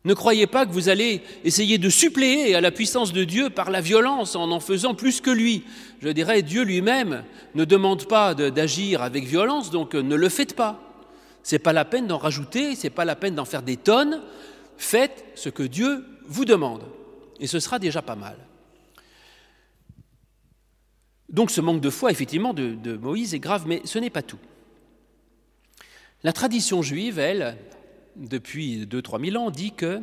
Ne 0.05 0.13
croyez 0.13 0.47
pas 0.47 0.65
que 0.65 0.71
vous 0.71 0.89
allez 0.89 1.21
essayer 1.43 1.77
de 1.77 1.89
suppléer 1.89 2.55
à 2.55 2.61
la 2.61 2.71
puissance 2.71 3.11
de 3.11 3.23
Dieu 3.23 3.49
par 3.49 3.71
la 3.71 3.81
violence 3.81 4.35
en 4.35 4.51
en 4.51 4.59
faisant 4.59 4.95
plus 4.95 5.21
que 5.21 5.29
lui. 5.29 5.63
Je 6.01 6.09
dirais, 6.09 6.43
Dieu 6.43 6.63
lui-même 6.63 7.23
ne 7.55 7.65
demande 7.65 8.07
pas 8.07 8.33
d'agir 8.33 9.01
avec 9.01 9.25
violence, 9.25 9.69
donc 9.71 9.95
ne 9.95 10.15
le 10.15 10.29
faites 10.29 10.55
pas. 10.55 10.79
C'est 11.43 11.59
pas 11.59 11.73
la 11.73 11.85
peine 11.85 12.07
d'en 12.07 12.17
rajouter, 12.17 12.75
c'est 12.75 12.89
pas 12.89 13.05
la 13.05 13.15
peine 13.15 13.35
d'en 13.35 13.45
faire 13.45 13.63
des 13.63 13.77
tonnes. 13.77 14.21
Faites 14.77 15.25
ce 15.35 15.49
que 15.49 15.63
Dieu 15.63 16.05
vous 16.25 16.45
demande, 16.45 16.83
et 17.39 17.47
ce 17.47 17.59
sera 17.59 17.79
déjà 17.79 18.01
pas 18.01 18.15
mal. 18.15 18.37
Donc 21.29 21.51
ce 21.51 21.59
manque 21.59 21.81
de 21.81 21.89
foi, 21.89 22.11
effectivement, 22.11 22.53
de 22.53 22.97
Moïse 22.97 23.33
est 23.33 23.39
grave, 23.39 23.65
mais 23.67 23.81
ce 23.83 23.99
n'est 23.99 24.09
pas 24.09 24.21
tout. 24.21 24.39
La 26.23 26.33
tradition 26.33 26.81
juive, 26.81 27.19
elle, 27.19 27.57
depuis 28.17 28.85
2-3 28.85 29.31
000 29.31 29.43
ans, 29.43 29.51
dit 29.51 29.71
que 29.71 30.01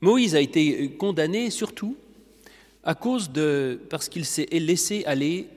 Moïse 0.00 0.34
a 0.34 0.40
été 0.40 0.90
condamné 0.90 1.50
surtout 1.50 1.96
à 2.84 2.94
cause 2.94 3.30
de 3.30 3.80
parce 3.90 4.08
qu'il 4.08 4.24
s'est 4.24 4.48
laissé 4.50 5.04
aller 5.06 5.48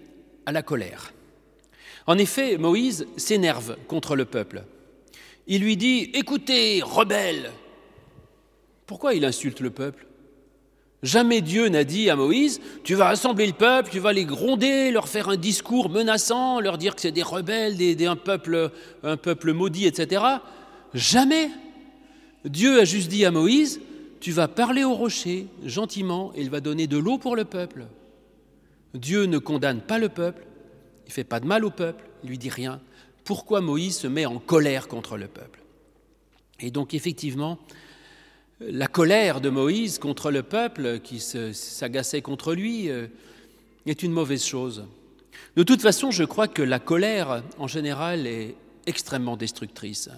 à 0.45 0.51
la 0.51 0.61
colère. 0.61 1.13
En 2.07 2.17
effet, 2.17 2.57
Moïse 2.57 3.07
s'énerve 3.17 3.77
contre 3.87 4.15
le 4.15 4.25
peuple. 4.25 4.63
Il 5.47 5.61
lui 5.61 5.77
dit 5.77 6.11
Écoutez, 6.13 6.81
rebelle 6.83 7.51
Pourquoi 8.85 9.15
il 9.15 9.25
insulte 9.25 9.59
le 9.59 9.71
peuple? 9.71 10.05
Jamais 11.03 11.41
Dieu 11.41 11.67
n'a 11.67 11.83
dit 11.83 12.09
à 12.09 12.15
Moïse, 12.15 12.59
tu 12.83 12.95
vas 12.95 13.05
rassembler 13.05 13.45
le 13.45 13.53
peuple, 13.53 13.91
tu 13.91 13.99
vas 13.99 14.11
les 14.11 14.25
gronder, 14.25 14.89
leur 14.89 15.07
faire 15.07 15.29
un 15.29 15.35
discours 15.35 15.89
menaçant, 15.89 16.59
leur 16.59 16.79
dire 16.79 16.95
que 16.95 17.01
c'est 17.01 17.11
des 17.11 17.21
rebelles, 17.21 17.77
un, 18.07 18.15
peuple, 18.15 18.71
un 19.03 19.15
peuple 19.15 19.53
maudit, 19.53 19.85
etc. 19.85 20.23
Jamais. 20.95 21.49
Dieu 22.45 22.79
a 22.79 22.85
juste 22.85 23.09
dit 23.09 23.25
à 23.25 23.31
Moïse, 23.31 23.81
tu 24.21 24.31
vas 24.31 24.47
parler 24.47 24.85
au 24.85 24.93
rocher 24.93 25.47
gentiment 25.65 26.31
et 26.35 26.41
il 26.41 26.49
va 26.49 26.61
donner 26.61 26.87
de 26.87 26.97
l'eau 26.97 27.17
pour 27.17 27.35
le 27.35 27.43
peuple. 27.43 27.85
Dieu 28.93 29.25
ne 29.25 29.37
condamne 29.37 29.81
pas 29.81 29.99
le 29.99 30.07
peuple, 30.07 30.47
il 31.05 31.09
ne 31.09 31.13
fait 31.13 31.25
pas 31.25 31.41
de 31.41 31.45
mal 31.45 31.65
au 31.65 31.69
peuple, 31.69 32.05
il 32.23 32.29
lui 32.29 32.37
dit 32.37 32.49
rien. 32.49 32.79
Pourquoi 33.25 33.59
Moïse 33.59 33.97
se 33.97 34.07
met 34.07 34.25
en 34.25 34.39
colère 34.39 34.87
contre 34.87 35.17
le 35.17 35.27
peuple? 35.27 35.59
Et 36.61 36.71
donc 36.71 36.93
effectivement, 36.93 37.59
la 38.61 38.87
colère 38.87 39.41
de 39.41 39.49
Moïse 39.49 39.99
contre 39.99 40.31
le 40.31 40.43
peuple 40.43 40.99
qui 40.99 41.19
s'agaçait 41.19 42.21
contre 42.21 42.53
lui 42.53 42.89
euh, 42.89 43.07
est 43.85 44.01
une 44.01 44.13
mauvaise 44.13 44.45
chose. 44.45 44.85
De 45.57 45.63
toute 45.63 45.81
façon, 45.81 46.11
je 46.11 46.23
crois 46.23 46.47
que 46.47 46.61
la 46.61 46.79
colère, 46.79 47.43
en 47.57 47.67
général, 47.67 48.27
est 48.27 48.55
extrêmement 48.85 49.35
destructrice. 49.35 50.09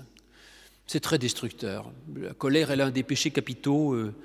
C'est 0.88 1.02
très 1.02 1.18
destructeur. 1.18 1.92
La 2.16 2.34
colère 2.34 2.72
est 2.72 2.78
l'un 2.78 2.92
des 2.92 3.04
péchés 3.04 3.30
capitaux. 3.30 3.94
Euh, 3.94 4.16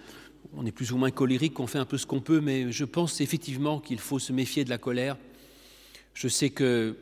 on 0.56 0.64
est 0.64 0.70
plus 0.72 0.92
ou 0.92 0.96
moins 0.96 1.10
colérique, 1.10 1.58
on 1.58 1.66
fait 1.66 1.78
un 1.78 1.84
peu 1.84 1.98
ce 1.98 2.06
qu'on 2.06 2.20
peut, 2.20 2.40
mais 2.40 2.70
je 2.70 2.84
pense 2.84 3.20
effectivement 3.20 3.80
qu'il 3.80 3.98
faut 3.98 4.18
se 4.18 4.32
méfier 4.32 4.64
de 4.64 4.70
la 4.70 4.78
colère. 4.78 5.16
Je 6.14 6.28
sais 6.28 6.50
que 6.50 6.96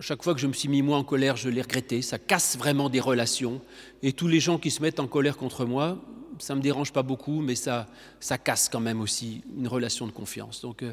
chaque 0.00 0.22
fois 0.22 0.34
que 0.34 0.40
je 0.40 0.46
me 0.46 0.52
suis 0.52 0.68
mis 0.68 0.82
moi 0.82 0.96
en 0.96 1.04
colère, 1.04 1.36
je 1.36 1.48
l'ai 1.48 1.62
regretté. 1.62 2.02
Ça 2.02 2.18
casse 2.18 2.56
vraiment 2.56 2.88
des 2.88 3.00
relations. 3.00 3.60
Et 4.02 4.12
tous 4.12 4.28
les 4.28 4.38
gens 4.38 4.58
qui 4.58 4.70
se 4.70 4.80
mettent 4.80 5.00
en 5.00 5.08
colère 5.08 5.36
contre 5.36 5.64
moi, 5.64 5.98
ça 6.38 6.54
ne 6.54 6.58
me 6.58 6.62
dérange 6.62 6.92
pas 6.92 7.02
beaucoup, 7.02 7.40
mais 7.40 7.54
ça, 7.54 7.88
ça 8.20 8.38
casse 8.38 8.68
quand 8.68 8.80
même 8.80 9.00
aussi 9.00 9.42
une 9.58 9.66
relation 9.66 10.06
de 10.06 10.12
confiance. 10.12 10.62
Donc 10.62 10.82
euh, 10.82 10.92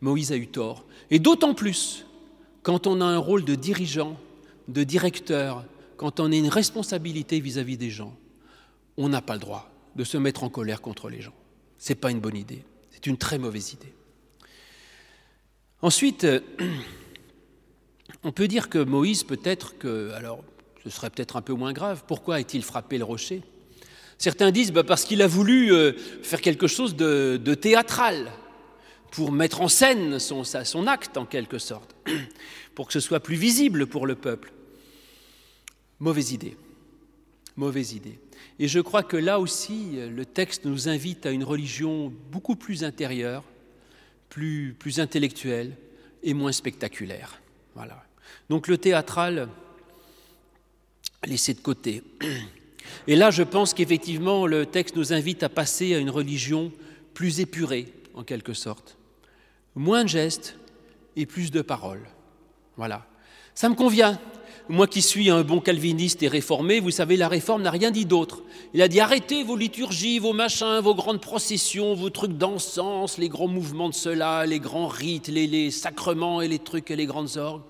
Moïse 0.00 0.32
a 0.32 0.36
eu 0.36 0.46
tort. 0.46 0.86
Et 1.10 1.18
d'autant 1.18 1.54
plus 1.54 2.06
quand 2.62 2.86
on 2.86 3.00
a 3.00 3.04
un 3.04 3.18
rôle 3.18 3.44
de 3.44 3.54
dirigeant, 3.54 4.16
de 4.68 4.84
directeur, 4.84 5.64
quand 5.98 6.20
on 6.20 6.32
a 6.32 6.36
une 6.36 6.48
responsabilité 6.48 7.40
vis-à-vis 7.40 7.76
des 7.76 7.90
gens, 7.90 8.16
on 8.96 9.08
n'a 9.10 9.20
pas 9.20 9.34
le 9.34 9.40
droit 9.40 9.68
de 9.96 10.04
se 10.04 10.16
mettre 10.16 10.44
en 10.44 10.48
colère 10.48 10.80
contre 10.80 11.10
les 11.10 11.20
gens. 11.20 11.34
Ce 11.76 11.90
n'est 11.90 11.96
pas 11.96 12.10
une 12.10 12.20
bonne 12.20 12.36
idée, 12.36 12.64
c'est 12.90 13.06
une 13.06 13.18
très 13.18 13.36
mauvaise 13.36 13.74
idée. 13.74 13.92
Ensuite, 15.82 16.24
euh, 16.24 16.40
on 18.22 18.32
peut 18.32 18.48
dire 18.48 18.68
que 18.68 18.78
Moïse, 18.78 19.24
peut-être 19.24 19.76
que, 19.76 20.12
alors 20.12 20.42
ce 20.84 20.90
serait 20.90 21.10
peut-être 21.10 21.36
un 21.36 21.42
peu 21.42 21.52
moins 21.52 21.72
grave, 21.72 22.04
pourquoi 22.06 22.36
a-t-il 22.36 22.62
frappé 22.62 22.96
le 22.96 23.04
rocher? 23.04 23.42
Certains 24.18 24.52
disent 24.52 24.72
bah, 24.72 24.84
parce 24.84 25.04
qu'il 25.04 25.20
a 25.20 25.26
voulu 25.26 25.72
euh, 25.72 25.92
faire 26.22 26.40
quelque 26.40 26.68
chose 26.68 26.94
de, 26.94 27.54
théâtral, 27.54 28.30
pour 29.10 29.32
mettre 29.32 29.62
en 29.62 29.68
scène 29.68 30.18
son, 30.18 30.44
son 30.44 30.86
acte 30.86 31.16
en 31.16 31.24
quelque 31.24 31.58
sorte, 31.58 31.96
pour 32.76 32.86
que 32.86 32.92
ce 32.92 33.00
soit 33.00 33.20
plus 33.20 33.36
visible 33.36 33.86
pour 33.88 34.06
le 34.06 34.14
peuple. 34.14 34.52
Mauvaise 36.00 36.32
idée. 36.32 36.56
Mauvaise 37.56 37.92
idée. 37.92 38.18
Et 38.58 38.68
je 38.68 38.78
crois 38.78 39.02
que 39.02 39.16
là 39.16 39.40
aussi, 39.40 39.96
le 39.96 40.24
texte 40.24 40.64
nous 40.64 40.88
invite 40.88 41.26
à 41.26 41.30
une 41.30 41.44
religion 41.44 42.12
beaucoup 42.30 42.54
plus 42.54 42.84
intérieure, 42.84 43.44
plus, 44.28 44.76
plus 44.78 45.00
intellectuelle 45.00 45.76
et 46.22 46.34
moins 46.34 46.52
spectaculaire. 46.52 47.40
Voilà. 47.74 48.04
Donc 48.48 48.68
le 48.68 48.78
théâtral, 48.78 49.48
laissé 51.24 51.54
de 51.54 51.60
côté. 51.60 52.02
Et 53.06 53.16
là, 53.16 53.30
je 53.30 53.42
pense 53.42 53.74
qu'effectivement, 53.74 54.46
le 54.46 54.66
texte 54.66 54.96
nous 54.96 55.12
invite 55.12 55.42
à 55.42 55.48
passer 55.48 55.94
à 55.94 55.98
une 55.98 56.10
religion 56.10 56.72
plus 57.14 57.40
épurée, 57.40 57.92
en 58.14 58.22
quelque 58.22 58.54
sorte. 58.54 58.96
Moins 59.74 60.04
de 60.04 60.08
gestes 60.08 60.56
et 61.16 61.26
plus 61.26 61.50
de 61.50 61.62
paroles. 61.62 62.06
Voilà. 62.76 63.06
Ça 63.54 63.68
me 63.68 63.74
convient. 63.74 64.20
Moi 64.68 64.86
qui 64.86 65.00
suis 65.00 65.30
un 65.30 65.42
bon 65.42 65.60
calviniste 65.60 66.22
et 66.22 66.28
réformé, 66.28 66.80
vous 66.80 66.90
savez, 66.90 67.16
la 67.16 67.28
réforme 67.28 67.62
n'a 67.62 67.70
rien 67.70 67.90
dit 67.90 68.04
d'autre. 68.04 68.42
Il 68.74 68.82
a 68.82 68.88
dit 68.88 69.00
arrêtez 69.00 69.42
vos 69.42 69.56
liturgies, 69.56 70.18
vos 70.18 70.32
machins, 70.34 70.80
vos 70.80 70.94
grandes 70.94 71.20
processions, 71.20 71.94
vos 71.94 72.10
trucs 72.10 72.36
d'encens, 72.36 73.16
les 73.16 73.28
grands 73.28 73.48
mouvements 73.48 73.88
de 73.88 73.94
cela, 73.94 74.44
les 74.44 74.60
grands 74.60 74.88
rites, 74.88 75.28
les, 75.28 75.70
sacrements 75.70 76.42
et 76.42 76.48
les 76.48 76.58
trucs 76.58 76.90
et 76.90 76.96
les 76.96 77.06
grandes 77.06 77.36
orgues. 77.36 77.62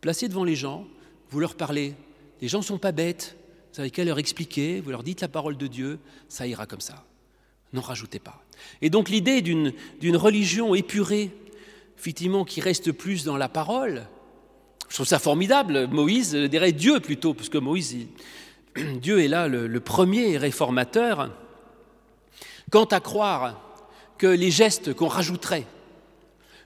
Placez 0.00 0.28
devant 0.28 0.44
les 0.44 0.54
gens, 0.54 0.86
vous 1.30 1.40
leur 1.40 1.56
parlez. 1.56 1.94
Les 2.40 2.48
gens 2.48 2.58
ne 2.58 2.64
sont 2.64 2.78
pas 2.78 2.92
bêtes. 2.92 3.36
Vous 3.70 3.76
savez 3.76 3.90
qu'à 3.90 4.04
leur 4.04 4.18
expliquer, 4.18 4.80
vous 4.80 4.90
leur 4.90 5.02
dites 5.02 5.20
la 5.20 5.28
parole 5.28 5.56
de 5.56 5.66
Dieu, 5.66 5.98
ça 6.28 6.46
ira 6.46 6.66
comme 6.66 6.80
ça. 6.80 7.04
N'en 7.72 7.80
rajoutez 7.80 8.20
pas. 8.20 8.42
Et 8.80 8.90
donc 8.90 9.08
l'idée 9.08 9.42
d'une 9.42 10.16
religion 10.16 10.74
épurée, 10.74 11.30
effectivement, 11.98 12.44
qui 12.44 12.60
reste 12.60 12.92
plus 12.92 13.24
dans 13.24 13.36
la 13.36 13.48
parole, 13.48 14.06
je 14.88 14.94
trouve 14.94 15.06
ça 15.06 15.18
formidable. 15.18 15.88
Moïse, 15.88 16.32
je 16.32 16.46
dirais 16.46 16.72
Dieu 16.72 17.00
plutôt, 17.00 17.34
puisque 17.34 17.56
Moïse, 17.56 17.96
Dieu 19.00 19.22
est 19.22 19.28
là 19.28 19.48
le, 19.48 19.80
premier 19.80 20.36
réformateur. 20.36 21.30
Quant 22.70 22.84
à 22.84 23.00
croire 23.00 23.60
que 24.18 24.26
les 24.26 24.50
gestes 24.50 24.94
qu'on 24.94 25.08
rajouterait 25.08 25.66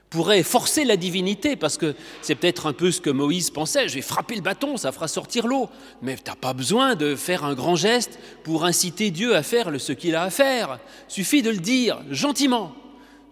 pourraient 0.09 0.43
forcer 0.43 0.83
la 0.83 0.97
divinité, 0.97 1.55
parce 1.55 1.77
que 1.77 1.95
c'est 2.21 2.35
peut-être 2.35 2.65
un 2.65 2.73
peu 2.73 2.91
ce 2.91 2.99
que 2.99 3.09
Moïse 3.09 3.49
pensait, 3.49 3.87
je 3.87 3.95
vais 3.95 4.01
frapper 4.01 4.35
le 4.35 4.41
bâton, 4.41 4.75
ça 4.75 4.91
fera 4.91 5.07
sortir 5.07 5.47
l'eau. 5.47 5.69
Mais 6.01 6.17
tu 6.17 6.23
n'as 6.29 6.35
pas 6.35 6.53
besoin 6.53 6.95
de 6.95 7.15
faire 7.15 7.45
un 7.45 7.53
grand 7.53 7.77
geste 7.77 8.19
pour 8.43 8.65
inciter 8.65 9.09
Dieu 9.09 9.35
à 9.37 9.43
faire 9.43 9.71
ce 9.79 9.93
qu'il 9.93 10.15
a 10.15 10.23
à 10.23 10.29
faire. 10.29 10.79
Suffit 11.07 11.41
de 11.41 11.49
le 11.49 11.59
dire 11.59 12.01
gentiment. 12.09 12.73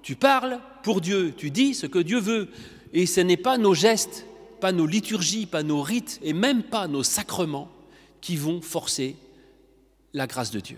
Tu 0.04 0.16
parles 0.16 0.60
pour 0.84 1.02
Dieu, 1.02 1.34
tu 1.36 1.52
dis 1.52 1.74
ce 1.74 1.86
que 1.86 2.00
Dieu 2.00 2.20
veut. 2.20 2.48
Et 2.94 3.06
ce 3.06 3.20
n'est 3.20 3.38
pas 3.38 3.58
nos 3.58 3.74
gestes 3.74 4.26
pas 4.60 4.72
nos 4.72 4.86
liturgies, 4.86 5.46
pas 5.46 5.64
nos 5.64 5.82
rites 5.82 6.20
et 6.24 6.34
même 6.34 6.64
pas 6.64 6.88
nos 6.88 7.04
sacrements 7.04 7.70
qui 8.22 8.36
vont 8.36 8.62
forcer 8.62 9.16
la 10.14 10.28
grâce 10.28 10.52
de 10.52 10.60
Dieu. 10.60 10.78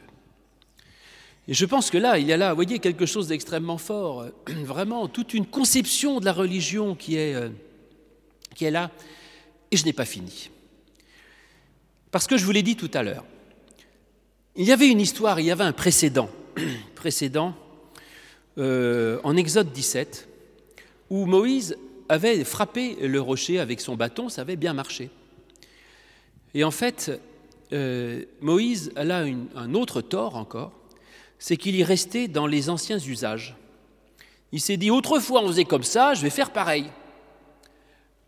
Et 1.47 1.53
je 1.53 1.65
pense 1.65 1.89
que 1.89 1.97
là, 1.97 2.19
il 2.19 2.27
y 2.27 2.33
a 2.33 2.37
là, 2.37 2.49
vous 2.49 2.55
voyez, 2.55 2.79
quelque 2.79 3.05
chose 3.05 3.27
d'extrêmement 3.27 3.77
fort, 3.77 4.27
vraiment 4.63 5.07
toute 5.07 5.33
une 5.33 5.45
conception 5.45 6.19
de 6.19 6.25
la 6.25 6.33
religion 6.33 6.95
qui 6.95 7.15
est, 7.15 7.33
euh, 7.33 7.49
qui 8.55 8.65
est 8.65 8.71
là, 8.71 8.91
et 9.71 9.77
je 9.77 9.85
n'ai 9.85 9.93
pas 9.93 10.05
fini. 10.05 10.49
Parce 12.11 12.27
que 12.27 12.37
je 12.37 12.45
vous 12.45 12.51
l'ai 12.51 12.63
dit 12.63 12.75
tout 12.75 12.91
à 12.93 13.03
l'heure, 13.03 13.25
il 14.55 14.65
y 14.65 14.71
avait 14.71 14.89
une 14.89 14.99
histoire, 14.99 15.39
il 15.39 15.45
y 15.45 15.51
avait 15.51 15.63
un 15.63 15.71
précédent, 15.71 16.29
précédent 16.95 17.55
euh, 18.57 19.19
en 19.23 19.35
Exode 19.35 19.71
17, 19.71 20.27
où 21.09 21.25
Moïse 21.25 21.77
avait 22.11 22.43
frappé 22.43 22.95
le 22.95 23.21
rocher 23.21 23.59
avec 23.59 23.79
son 23.79 23.95
bâton, 23.95 24.29
ça 24.29 24.41
avait 24.41 24.57
bien 24.57 24.73
marché. 24.73 25.09
Et 26.53 26.63
en 26.63 26.71
fait, 26.71 27.11
euh, 27.71 28.25
Moïse 28.41 28.91
a 28.95 29.03
là 29.03 29.25
un 29.55 29.73
autre 29.73 30.01
tort 30.01 30.35
encore, 30.35 30.73
c'est 31.39 31.57
qu'il 31.57 31.75
y 31.75 31.83
restait 31.83 32.27
dans 32.27 32.47
les 32.47 32.69
anciens 32.69 32.99
usages. 32.99 33.55
Il 34.51 34.59
s'est 34.59 34.77
dit, 34.77 34.91
autrefois 34.91 35.41
on 35.41 35.47
faisait 35.47 35.65
comme 35.65 35.83
ça, 35.83 36.13
je 36.13 36.21
vais 36.21 36.29
faire 36.29 36.51
pareil. 36.51 36.85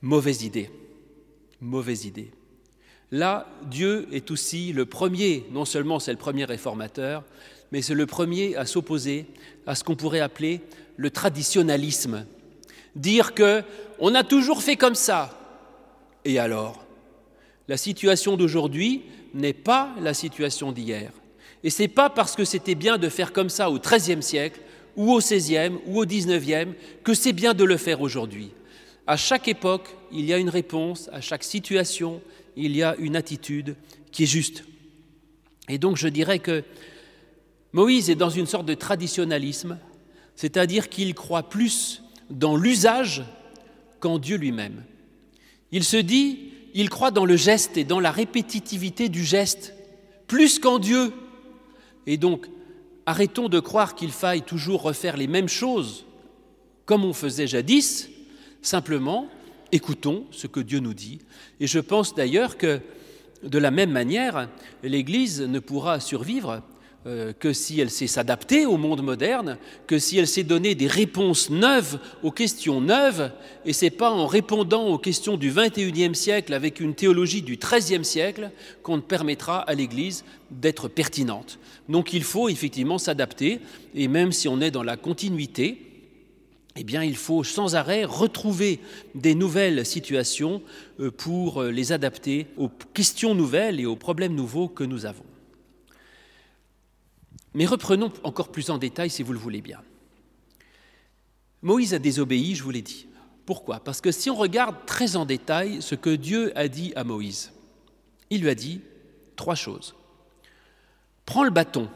Mauvaise 0.02 0.44
idée, 0.44 0.70
mauvaise 1.60 2.06
idée. 2.06 2.32
Là, 3.12 3.48
Dieu 3.64 4.08
est 4.12 4.32
aussi 4.32 4.72
le 4.72 4.86
premier, 4.86 5.46
non 5.52 5.66
seulement 5.66 6.00
c'est 6.00 6.12
le 6.12 6.18
premier 6.18 6.46
réformateur, 6.46 7.24
mais 7.72 7.82
c'est 7.82 7.94
le 7.94 8.06
premier 8.06 8.56
à 8.56 8.66
s'opposer 8.66 9.26
à 9.68 9.76
ce 9.76 9.84
qu'on 9.84 9.96
pourrait 9.96 10.22
appeler 10.22 10.62
le 10.96 11.10
traditionnalisme, 11.10 12.26
dire 12.96 13.34
que 13.34 13.64
on 14.00 14.16
a 14.16 14.24
toujours 14.24 14.62
fait 14.62 14.76
comme 14.76 14.96
ça. 14.96 15.40
Et 16.26 16.40
alors 16.40 16.86
La 17.68 17.78
situation 17.78 18.38
d'aujourd'hui 18.38 19.04
n'est 19.34 19.54
pas 19.54 19.94
la 20.02 20.14
situation 20.14 20.72
d'hier. 20.72 21.12
Et 21.64 21.70
ce 21.70 21.84
n'est 21.84 21.88
pas 21.88 22.10
parce 22.10 22.36
que 22.36 22.44
c'était 22.44 22.76
bien 22.76 22.98
de 22.98 23.10
faire 23.10 23.32
comme 23.32 23.50
ça 23.50 23.70
au 23.70 23.80
XIIIe 23.80 24.22
siècle, 24.22 24.60
ou 24.96 25.14
au 25.14 25.20
XVIe, 25.20 25.72
ou 25.88 26.02
au 26.02 26.06
XIXe, 26.06 26.76
que 27.04 27.14
c'est 27.14 27.34
bien 27.34 27.54
de 27.54 27.64
le 27.64 27.78
faire 27.78 28.02
aujourd'hui. 28.02 28.52
À 29.08 29.18
chaque 29.18 29.48
époque, 29.48 29.90
il 30.12 30.26
y 30.26 30.34
a 30.34 30.38
une 30.38 30.50
réponse, 30.50 31.10
à 31.12 31.22
chaque 31.22 31.44
situation, 31.44 32.22
il 32.56 32.76
y 32.76 32.84
a 32.84 32.96
une 33.00 33.16
attitude 33.16 33.76
qui 34.12 34.24
est 34.24 34.28
juste. 34.28 34.66
Et 35.70 35.78
donc 35.78 35.98
je 35.98 36.08
dirais 36.08 36.40
que 36.40 36.64
Moïse 37.72 38.10
est 38.10 38.16
dans 38.16 38.30
une 38.30 38.46
sorte 38.46 38.66
de 38.66 38.76
traditionnalisme, 38.76 39.78
c'est-à-dire 40.36 40.90
qu'il 40.90 41.14
croit 41.16 41.50
plus 41.50 42.03
dans 42.30 42.56
l'usage 42.56 43.24
qu'en 44.00 44.20
Dieu 44.20 44.38
lui-même. 44.38 44.84
Il 45.72 45.84
se 45.84 45.98
dit, 45.98 46.52
il 46.74 46.90
croit 46.90 47.12
dans 47.12 47.26
le 47.26 47.36
geste 47.36 47.78
et 47.78 47.84
dans 47.84 48.00
la 48.00 48.12
répétitivité 48.12 49.10
du 49.10 49.24
geste, 49.24 49.74
plus 50.28 50.60
qu'en 50.60 50.80
Dieu. 50.80 51.14
Et 52.08 52.18
donc, 52.18 52.48
arrêtons 53.06 53.50
de 53.50 53.60
croire 53.60 53.96
qu'il 53.96 54.12
faille 54.12 54.42
toujours 54.42 54.82
refaire 54.82 55.18
les 55.18 55.28
mêmes 55.28 55.50
choses 55.50 56.06
comme 56.86 57.06
on 57.06 57.14
faisait 57.14 57.48
jadis, 57.48 58.10
simplement 58.62 59.30
écoutons 59.72 60.26
ce 60.32 60.48
que 60.48 60.60
Dieu 60.60 60.80
nous 60.80 60.94
dit. 60.94 61.20
Et 61.60 61.68
je 61.68 61.80
pense 61.80 62.14
d'ailleurs 62.14 62.58
que 62.58 62.82
de 63.42 63.58
la 63.58 63.72
même 63.72 63.92
manière, 63.92 64.50
l'Église 64.84 65.42
ne 65.42 65.60
pourra 65.60 66.00
survivre 66.00 66.62
que 67.06 67.52
si 67.52 67.80
elle 67.82 67.90
sait 67.90 68.08
s'adapter 68.08 68.66
au 68.66 68.78
monde 68.78 69.02
moderne, 69.02 69.58
que 69.88 70.00
si 70.00 70.18
elle 70.18 70.28
sait 70.28 70.44
donner 70.44 70.74
des 70.74 70.88
réponses 70.88 71.50
neuves 71.50 72.00
aux 72.24 72.32
questions 72.32 72.80
neuves, 72.80 73.32
et 73.66 73.74
c'est 73.74 73.90
pas 73.90 74.10
en 74.10 74.26
répondant 74.26 74.88
aux 74.88 74.98
questions 74.98 75.36
du 75.36 75.52
XXIe 75.52 76.16
siècle 76.16 76.54
avec 76.54 76.80
une 76.80 76.96
théologie 76.96 77.42
du 77.42 77.58
XIIIe 77.58 78.06
siècle 78.06 78.52
qu'on 78.84 79.02
permettra 79.02 79.60
à 79.60 79.74
l'Église 79.74 80.24
d'être 80.50 80.88
pertinente. 80.88 81.60
Donc 81.90 82.14
il 82.14 82.24
faut 82.24 82.48
effectivement 82.48 82.98
s'adapter, 82.98 83.60
et 83.94 84.08
même 84.08 84.32
si 84.32 84.48
on 84.48 84.62
est 84.62 84.72
dans 84.72 84.84
la 84.84 84.98
continuité, 84.98 85.82
eh 86.76 86.84
bien, 86.84 87.04
il 87.04 87.16
faut 87.16 87.44
sans 87.44 87.76
arrêt 87.76 88.04
retrouver 88.04 88.80
des 89.14 89.36
nouvelles 89.36 89.86
situations 89.86 90.62
euh, 91.00 91.12
pour 91.12 91.62
les 91.62 91.92
adapter 91.92 92.48
aux 92.58 92.70
questions 92.94 93.36
nouvelles 93.36 93.80
et 93.80 93.86
aux 93.86 93.96
problèmes 93.96 94.34
nouveaux 94.34 94.68
que 94.68 94.84
nous 94.84 95.06
avons. 95.06 95.24
Mais 97.54 97.66
reprenons 97.66 98.12
encore 98.24 98.50
plus 98.50 98.70
en 98.70 98.78
détail 98.78 99.10
si 99.10 99.24
vous 99.24 99.34
le 99.34 99.40
voulez 99.40 99.62
bien. 99.62 99.82
Moïse 101.62 101.94
a 101.94 102.00
désobéi, 102.00 102.56
je 102.56 102.64
vous 102.64 102.72
l'ai 102.72 102.82
dit. 102.82 103.08
Pourquoi? 103.46 103.80
Parce 103.80 104.02
que 104.02 104.12
si 104.12 104.30
on 104.30 104.36
regarde 104.36 104.76
très 104.86 105.16
en 105.16 105.26
détail 105.26 105.82
ce 105.82 105.96
que 105.96 106.10
Dieu 106.10 106.52
a 106.58 106.68
dit 106.68 106.94
à 106.96 107.04
Moïse, 107.04 107.52
il 108.30 108.42
lui 108.42 108.50
a 108.50 108.56
dit, 108.56 108.82
trois 109.36 109.56
choses. 109.56 109.96
Prends 111.26 111.44
le 111.44 111.52
bâton 111.52 111.90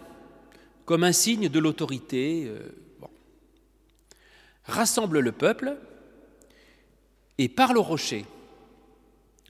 comme 0.86 1.04
un 1.04 1.12
signe 1.12 1.50
de 1.50 1.60
l'autorité. 1.60 2.46
Euh, 2.48 2.60
Rassemble 4.68 5.20
le 5.20 5.32
peuple 5.32 5.78
et 7.38 7.48
parle 7.48 7.78
au 7.78 7.84
rocher. 7.84 8.26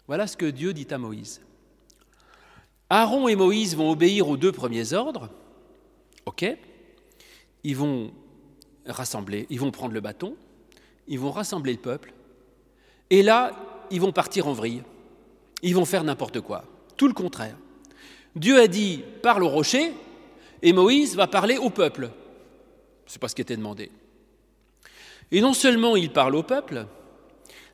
Voilà 0.05 0.27
ce 0.27 0.37
que 0.37 0.45
Dieu 0.45 0.73
dit 0.73 0.87
à 0.91 0.97
Moïse. 0.97 1.41
Aaron 2.89 3.27
et 3.27 3.35
Moïse 3.35 3.75
vont 3.75 3.91
obéir 3.91 4.29
aux 4.29 4.37
deux 4.37 4.51
premiers 4.51 4.93
ordres. 4.93 5.29
OK 6.27 6.45
Ils 7.63 7.75
vont 7.75 8.11
rassembler, 8.85 9.47
ils 9.49 9.59
vont 9.59 9.71
prendre 9.71 9.93
le 9.93 10.01
bâton, 10.01 10.35
ils 11.07 11.19
vont 11.19 11.31
rassembler 11.31 11.71
le 11.71 11.79
peuple. 11.79 12.13
Et 13.09 13.23
là, 13.23 13.53
ils 13.89 14.01
vont 14.01 14.11
partir 14.11 14.47
en 14.47 14.53
vrille. 14.53 14.83
Ils 15.63 15.73
vont 15.73 15.85
faire 15.85 16.03
n'importe 16.03 16.41
quoi. 16.41 16.65
Tout 16.97 17.07
le 17.07 17.13
contraire. 17.13 17.55
Dieu 18.35 18.59
a 18.59 18.67
dit 18.67 19.03
parle 19.23 19.43
au 19.43 19.49
rocher 19.49 19.93
et 20.61 20.73
Moïse 20.73 21.15
va 21.15 21.27
parler 21.27 21.57
au 21.57 21.69
peuple. 21.69 22.11
Ce 23.05 23.15
n'est 23.15 23.19
pas 23.19 23.29
ce 23.29 23.35
qui 23.35 23.41
était 23.41 23.55
demandé. 23.55 23.89
Et 25.31 25.39
non 25.39 25.53
seulement 25.53 25.95
il 25.95 26.11
parle 26.11 26.35
au 26.35 26.43
peuple, 26.43 26.87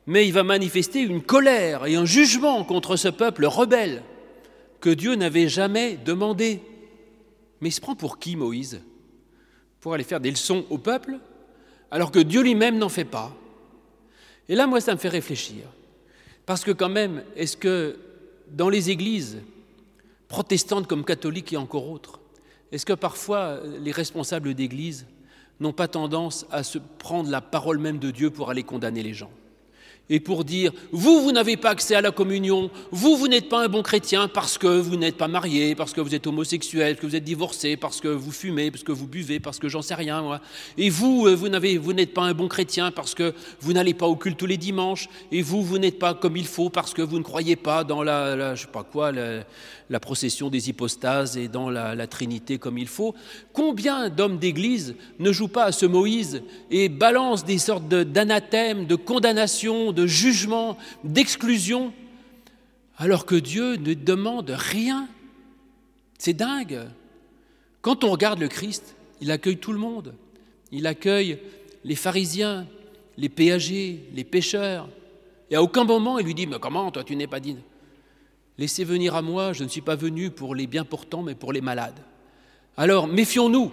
mais 0.05 0.27
il 0.27 0.31
va 0.31 0.43
manifester 0.43 1.01
une 1.01 1.24
colère 1.24 1.88
et 1.88 1.95
un 1.95 2.05
jugement 2.05 2.63
contre 2.63 2.98
ce 2.98 3.07
peuple 3.07 3.45
rebelle 3.45 4.03
que 4.79 4.91
Dieu 4.91 5.15
n'avait 5.15 5.50
jamais 5.50 5.98
demandé. 5.98 6.62
Mais 7.63 7.70
il 7.70 7.72
se 7.72 7.79
prend 7.79 7.96
pour 7.96 8.20
qui 8.20 8.36
Moïse? 8.36 8.82
Pour 9.79 9.93
aller 9.93 10.03
faire 10.03 10.20
des 10.20 10.32
leçons 10.32 10.65
au 10.70 10.77
peuple, 10.77 11.17
alors 11.91 12.12
que 12.12 12.20
Dieu 12.20 12.41
lui-même 12.41 12.77
n'en 12.77 12.89
fait 12.89 13.05
pas. 13.05 13.34
Et 14.50 14.55
là, 14.55 14.67
moi, 14.67 14.82
ça 14.82 14.91
me 14.91 14.98
fait 14.98 15.08
réfléchir. 15.08 15.63
Parce 16.46 16.65
que 16.65 16.72
quand 16.72 16.89
même, 16.89 17.24
est-ce 17.38 17.55
que 17.55 17.98
dans 18.51 18.67
les 18.67 18.89
églises, 18.89 19.38
protestantes 20.27 20.88
comme 20.88 21.05
catholiques 21.05 21.53
et 21.53 21.58
encore 21.58 21.89
autres, 21.89 22.20
est-ce 22.74 22.86
que 22.86 22.91
parfois 22.91 23.62
les 23.79 23.93
responsables 23.93 24.53
d'église 24.55 25.05
n'ont 25.62 25.72
pas 25.72 25.88
tendance 25.88 26.46
à 26.51 26.63
se 26.63 26.79
prendre 26.79 27.29
la 27.29 27.39
parole 27.39 27.77
même 27.77 27.98
de 27.98 28.12
Dieu 28.12 28.29
pour 28.29 28.50
aller 28.50 28.63
condamner 28.63 29.03
les 29.03 29.13
gens? 29.13 29.32
Et 30.10 30.19
pour 30.19 30.43
dire 30.43 30.72
vous, 30.91 31.22
vous 31.22 31.31
n'avez 31.31 31.55
pas 31.55 31.69
accès 31.69 31.95
à 31.95 32.01
la 32.01 32.12
communion, 32.12 32.69
vous, 32.91 33.15
vous 33.15 33.27
n'êtes 33.27 33.48
pas 33.48 33.63
un 33.63 33.69
bon 33.69 33.81
chrétien 33.81 34.27
parce 34.27 34.57
que 34.57 34.67
vous 34.67 34.98
n'êtes 34.98 35.15
pas 35.15 35.29
marié, 35.29 35.75
parce 35.75 35.93
que 35.93 36.01
vous 36.01 36.13
êtes 36.13 36.27
homosexuel, 36.27 36.98
que 36.98 37.07
vous 37.07 37.15
êtes 37.15 37.24
divorcé, 37.24 37.77
parce 37.77 38.01
que 38.01 38.10
vous 38.10 38.31
fumez, 38.31 38.69
parce 38.69 38.83
que 38.83 38.91
vous 38.91 39.07
buvez, 39.07 39.39
parce 39.39 39.60
que 39.60 39.69
j'en 39.69 39.81
sais 39.81 39.95
rien, 39.95 40.22
moi. 40.22 40.41
Et 40.77 40.89
vous, 40.89 41.27
euh, 41.27 41.36
vous 41.36 41.93
n'êtes 41.93 42.13
pas 42.13 42.24
un 42.24 42.33
bon 42.33 42.48
chrétien 42.48 42.91
parce 42.91 43.15
que 43.15 43.33
vous 43.62 43.74
n'allez 43.74 43.93
pas 43.93 44.07
au 44.07 44.15
culte 44.15 44.38
tous 44.38 44.45
les 44.45 44.57
dimanches, 44.57 45.07
et 45.31 45.41
vous, 45.41 45.63
vous 45.63 45.77
n'êtes 45.77 46.00
pas 46.00 46.13
comme 46.13 46.36
il 46.36 46.48
faut 46.48 46.69
parce 46.69 46.93
que 46.93 47.01
vous 47.01 47.17
ne 47.17 47.24
croyez 47.24 47.55
pas 47.55 47.83
dans 47.83 48.03
la, 48.03 48.55
je 48.55 48.62
sais 48.62 48.67
pas 48.67 48.83
quoi, 48.83 49.12
la, 49.12 50.00
procession 50.01 50.50
des 50.50 50.69
hypostases 50.69 51.38
et 51.38 51.48
dans 51.48 51.69
la 51.69 52.07
Trinité 52.07 52.57
comme 52.57 52.79
il 52.79 52.88
faut. 52.88 53.13
Combien 53.53 54.10
d'hommes 54.10 54.39
d'église 54.39 54.95
ne 55.19 55.31
jouent 55.31 55.48
pas 55.48 55.65
à 55.65 55.72
ce 55.72 55.86
Moïse 55.86 56.41
et 56.72 56.89
balancent 56.89 57.45
des 57.45 57.60
sortes 57.60 57.88
d'anathèmes, 57.88 58.86
de 58.86 58.95
condamnations, 58.95 59.92
de 59.93 60.07
jugement, 60.07 60.77
d'exclusion, 61.03 61.93
alors 62.97 63.25
que 63.25 63.35
Dieu 63.35 63.75
ne 63.75 63.93
demande 63.93 64.50
rien. 64.50 65.07
C'est 66.17 66.33
dingue. 66.33 66.81
Quand 67.81 68.03
on 68.03 68.12
regarde 68.12 68.39
le 68.39 68.47
Christ, 68.47 68.95
il 69.21 69.31
accueille 69.31 69.57
tout 69.57 69.73
le 69.73 69.79
monde. 69.79 70.13
Il 70.71 70.88
accueille 70.88 71.39
les 71.83 71.95
pharisiens, 71.95 72.67
les 73.17 73.29
péagers, 73.29 74.07
les 74.13 74.23
pêcheurs. 74.23 74.88
Et 75.50 75.55
à 75.55 75.62
aucun 75.62 75.83
moment 75.83 76.19
il 76.19 76.25
lui 76.25 76.33
dit 76.33 76.47
Mais 76.47 76.59
comment, 76.59 76.91
toi, 76.91 77.03
tu 77.03 77.15
n'es 77.15 77.27
pas 77.27 77.39
digne? 77.39 77.62
Laissez 78.57 78.83
venir 78.83 79.15
à 79.15 79.21
moi, 79.21 79.53
je 79.53 79.63
ne 79.63 79.69
suis 79.69 79.81
pas 79.81 79.95
venu 79.95 80.29
pour 80.29 80.55
les 80.55 80.67
bien 80.67 80.85
portants, 80.85 81.23
mais 81.23 81.35
pour 81.35 81.53
les 81.53 81.62
malades. 81.62 82.00
Alors, 82.77 83.07
méfions-nous 83.07 83.71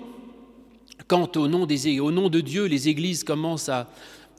quand, 1.06 1.36
au 1.36 1.48
nom, 1.48 1.66
au 1.66 2.10
nom 2.12 2.28
de 2.28 2.40
Dieu, 2.40 2.64
les 2.66 2.88
églises 2.88 3.24
commencent 3.24 3.68
à, 3.68 3.90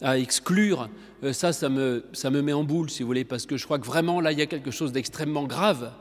à 0.01 0.17
exclure, 0.17 0.89
euh, 1.24 1.34
ça, 1.34 1.53
ça 1.53 1.70
me, 1.70 2.03
ça 2.13 2.29
me 2.29 2.41
met 2.41 2.53
en 2.53 2.63
boule, 2.63 2.89
si 2.89 3.03
vous 3.03 3.08
voulez, 3.08 3.24
parce 3.24 3.46
que 3.46 3.57
je 3.57 3.66
crois 3.66 3.79
que 3.79 3.85
vraiment, 3.85 4.20
là, 4.20 4.31
il 4.31 4.40
y 4.40 4.42
a 4.42 4.48
quelque 4.48 4.72
chose 4.72 4.92
d'extrêmement 4.92 5.44
grave. 5.44 5.92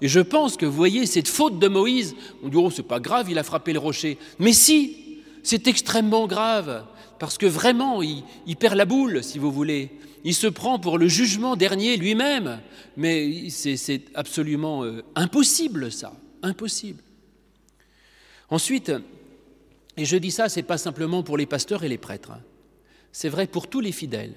Et 0.00 0.08
je 0.08 0.20
pense 0.20 0.56
que, 0.56 0.66
vous 0.66 0.76
voyez, 0.76 1.06
cette 1.06 1.28
faute 1.28 1.58
de 1.58 1.68
Moïse, 1.68 2.14
on 2.42 2.48
dit, 2.48 2.56
oh, 2.56 2.70
c'est 2.70 2.82
pas 2.82 3.00
grave, 3.00 3.30
il 3.30 3.38
a 3.38 3.42
frappé 3.42 3.72
le 3.72 3.78
rocher. 3.78 4.18
Mais 4.38 4.52
si, 4.52 5.18
c'est 5.42 5.66
extrêmement 5.66 6.26
grave, 6.26 6.84
parce 7.18 7.36
que 7.36 7.46
vraiment, 7.46 8.02
il, 8.02 8.24
perd 8.58 8.76
la 8.76 8.86
boule, 8.86 9.22
si 9.22 9.38
vous 9.38 9.52
voulez. 9.52 9.90
Il 10.24 10.34
se 10.34 10.46
prend 10.46 10.78
pour 10.78 10.98
le 10.98 11.08
jugement 11.08 11.56
dernier 11.56 11.96
lui-même. 11.96 12.60
Mais 12.96 13.48
c'est 13.50 14.04
absolument 14.14 14.84
euh, 14.84 15.02
impossible, 15.14 15.92
ça, 15.92 16.12
impossible. 16.42 17.02
Ensuite, 18.48 18.92
et 19.96 20.04
je 20.04 20.16
dis 20.16 20.30
ça, 20.30 20.48
c'est 20.48 20.62
pas 20.62 20.78
simplement 20.78 21.22
pour 21.22 21.36
les 21.36 21.46
pasteurs 21.46 21.84
et 21.84 21.88
les 21.88 21.98
prêtres. 21.98 22.32
C'est 23.12 23.28
vrai 23.28 23.46
pour 23.46 23.68
tous 23.68 23.80
les 23.80 23.92
fidèles, 23.92 24.34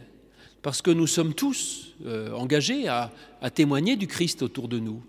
parce 0.61 0.81
que 0.81 0.91
nous 0.91 1.07
sommes 1.07 1.33
tous 1.33 1.93
euh, 2.05 2.31
engagés 2.33 2.87
à, 2.87 3.11
témoigner 3.53 3.95
du 3.95 4.07
Christ 4.07 4.41
autour 4.41 4.67
de 4.67 4.79
nous. 4.79 5.01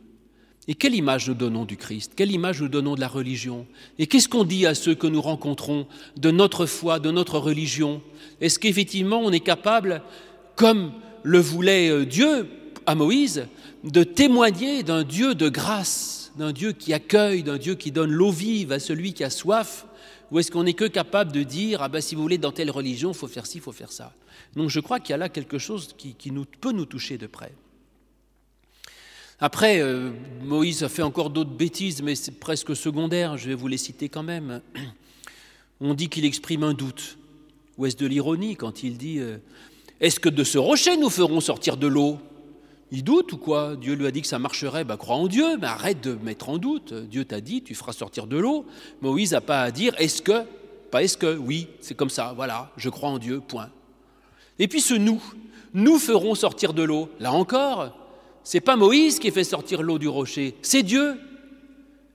Et 0.67 0.75
quelle 0.75 0.95
image 0.95 1.29
nous 1.29 1.35
donnons 1.35 1.65
du 1.65 1.77
Christ? 1.77 2.13
Quelle 2.17 2.33
image 2.33 2.61
nous 2.61 2.69
donnons 2.69 2.95
de 2.95 3.01
la 3.01 3.09
religion? 3.09 3.67
Et 3.99 4.07
qu'est-ce 4.07 4.29
qu'on 4.29 4.45
dit 4.45 4.67
à 4.67 4.75
ceux 4.75 4.95
que 4.95 5.07
nous 5.07 5.21
rencontrons 5.21 5.87
de 6.17 6.31
notre 6.31 6.67
foi, 6.67 6.99
de 6.99 7.11
notre 7.11 7.39
religion? 7.39 8.03
Est-ce 8.41 8.59
qu'effectivement 8.59 9.21
on 9.21 9.31
est 9.31 9.41
capable, 9.41 10.03
comme 10.57 10.93
le 11.23 11.39
voulait 11.39 11.91
euh, 11.91 12.05
Dieu 12.05 12.49
à 12.87 12.95
Moïse, 12.95 13.47
de 13.85 14.03
témoigner 14.05 14.83
d'un 14.83 15.05
Dieu 15.05 15.35
de 15.35 15.49
grâce, 15.49 16.33
d'un 16.37 16.53
Dieu 16.53 16.73
qui 16.73 16.93
accueille, 16.93 17.43
d'un 17.43 17.59
Dieu 17.59 17.75
qui 17.75 17.93
donne 17.93 18.11
l'eau 18.11 18.31
vive 18.31 18.73
à 18.73 18.79
celui 18.79 19.13
qui 19.13 19.25
a 19.25 19.31
soif? 19.31 19.87
Ou 20.31 20.39
est-ce 20.39 20.51
qu'on 20.51 20.65
n'est 20.65 20.75
que 20.75 20.87
capable 20.87 21.33
de 21.33 21.43
dire, 21.43 21.83
ah 21.83 21.89
ben 21.89 22.01
si 22.01 22.15
vous 22.15 22.23
voulez, 22.23 22.39
dans 22.39 22.53
telle 22.53 22.71
religion, 22.71 23.13
il 23.13 23.17
faut 23.17 23.29
faire 23.29 23.47
ci, 23.47 23.59
il 23.59 23.61
faut 23.61 23.73
faire 23.73 23.93
ça? 23.93 24.13
Donc 24.57 24.71
je 24.71 24.81
crois 24.81 25.01
qu'il 25.01 25.11
y 25.11 25.15
a 25.15 25.19
là 25.19 25.29
quelque 25.29 25.59
chose 25.59 25.95
qui, 25.97 26.15
peut 26.61 26.73
nous 26.73 26.87
toucher 26.87 27.19
de 27.19 27.27
près. 27.27 27.53
Après, 29.41 29.81
euh, 29.81 30.11
Moïse 30.43 30.83
a 30.85 30.89
fait 30.89 31.03
encore 31.03 31.31
d'autres 31.31 31.51
bêtises, 31.51 32.03
mais 32.03 32.15
c'est 32.15 32.39
presque 32.39 32.75
secondaire, 32.75 33.37
je 33.37 33.49
vais 33.49 33.55
vous 33.55 33.69
les 33.69 33.77
citer 33.77 34.09
quand 34.09 34.23
même. 34.23 34.61
On 35.81 35.95
dit 35.95 36.09
qu'il 36.09 36.25
exprime 36.25 36.63
un 36.63 36.73
doute. 36.73 37.19
Ou 37.77 37.87
est-ce 37.87 37.97
de 37.97 38.07
l'ironie 38.07 38.55
quand 38.55 38.85
il 38.85 38.97
dit 38.97 39.19
euh, 39.19 39.39
Est-ce 40.01 40.21
que 40.21 40.29
de 40.29 40.45
ce 40.45 40.57
rocher 40.57 40.97
nous 40.97 41.11
ferons 41.11 41.41
sortir 41.41 41.77
de 41.77 41.89
l'eau? 41.89 42.19
Il 42.95 43.03
doute 43.03 43.33
ou 43.33 43.39
quoi? 43.39 43.75
Dieu 43.75 43.95
lui 43.95 44.07
a 44.07 44.13
dit 44.13 44.23
que 44.23 44.29
ça 44.29 44.39
marcherait, 44.39 44.85
bah 44.85 44.97
crois 44.97 45.17
en 45.17 45.27
Dieu, 45.27 45.57
mais 45.57 45.67
arrête 45.67 46.01
de 46.01 46.15
mettre 46.15 46.49
en 46.49 46.59
doute. 46.59 46.95
Dieu 46.95 47.25
t'a 47.25 47.41
dit, 47.41 47.61
tu 47.61 47.75
feras 47.75 47.93
sortir 47.93 48.29
de 48.29 48.37
l'eau. 48.37 48.67
Moïse 49.03 49.33
n'a 49.33 49.41
pas 49.41 49.63
à 49.63 49.73
dire 49.73 49.95
est-ce 49.99 50.23
que, 50.23 50.45
pas 50.93 51.03
est-ce 51.03 51.19
que, 51.19 51.37
oui, 51.37 51.67
c'est 51.81 51.97
comme 51.97 52.09
ça, 52.09 52.33
voilà, 52.37 52.71
je 52.77 52.89
crois 52.89 53.09
en 53.09 53.19
Dieu, 53.19 53.41
point. 53.41 53.69
Et 54.61 54.69
puis 54.69 54.81
ce 54.81 54.95
nous, 54.95 55.21
nous 55.73 55.99
ferons 55.99 56.37
sortir 56.37 56.73
de 56.73 56.85
l'eau. 56.85 57.09
Là 57.19 57.33
encore, 57.33 57.99
c'est 58.45 58.61
pas 58.61 58.77
Moïse 58.77 59.19
qui 59.19 59.33
fait 59.33 59.43
sortir 59.43 59.83
l'eau 59.83 59.99
du 59.99 60.07
rocher, 60.07 60.55
c'est 60.63 60.85
Dieu. 60.85 61.17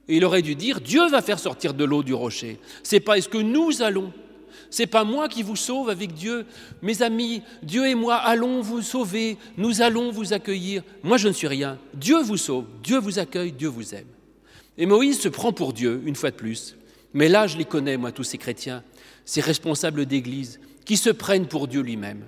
Et 0.08 0.16
il 0.16 0.24
aurait 0.24 0.42
dû 0.42 0.56
dire 0.56 0.80
Dieu 0.80 1.10
va 1.10 1.22
faire 1.22 1.40
sortir 1.40 1.74
de 1.74 1.84
l'eau 1.84 2.04
du 2.04 2.14
rocher. 2.14 2.58
C'est 2.84 3.02
pas 3.02 3.18
est-ce 3.18 3.28
que 3.28 3.38
nous 3.38 3.82
allons 3.82 4.14
c'est 4.70 4.88
pas 4.88 5.04
moi 5.04 5.28
qui 5.28 5.44
vous 5.44 5.56
sauve 5.56 5.90
avec 5.90 6.14
Dieu. 6.14 6.46
Mes 6.82 7.02
amis, 7.02 7.42
Dieu 7.64 7.88
et 7.88 7.96
moi 7.96 8.16
allons 8.16 8.62
vous 8.62 8.82
sauver, 8.82 9.38
nous 9.58 9.82
allons 9.82 10.12
vous 10.12 10.34
accueillir. 10.34 10.84
Moi, 11.04 11.18
je 11.18 11.28
ne 11.28 11.34
suis 11.34 11.48
rien. 11.48 11.78
Dieu 11.94 12.22
vous 12.22 12.38
sauve, 12.38 12.66
Dieu 12.84 13.00
vous 13.00 13.20
accueille, 13.20 13.52
Dieu 13.52 13.68
vous 13.68 13.94
aime. 13.96 14.08
Et 14.78 14.86
Moïse 14.86 15.20
se 15.20 15.30
prend 15.30 15.52
pour 15.52 15.74
Dieu, 15.74 16.02
une 16.06 16.16
fois 16.16 16.32
de 16.32 16.36
plus. 16.36 16.78
Mais 17.14 17.28
là, 17.28 17.48
je 17.48 17.58
les 17.58 17.66
connais, 17.66 17.98
moi, 17.98 18.12
tous 18.12 18.24
ces 18.24 18.38
chrétiens, 18.38 18.84
ces 19.26 19.42
responsables 19.42 20.06
d'Église, 20.06 20.60
qui 20.86 20.98
se 20.98 21.10
prennent 21.10 21.48
pour 21.48 21.68
Dieu 21.68 21.82
lui-même, 21.82 22.26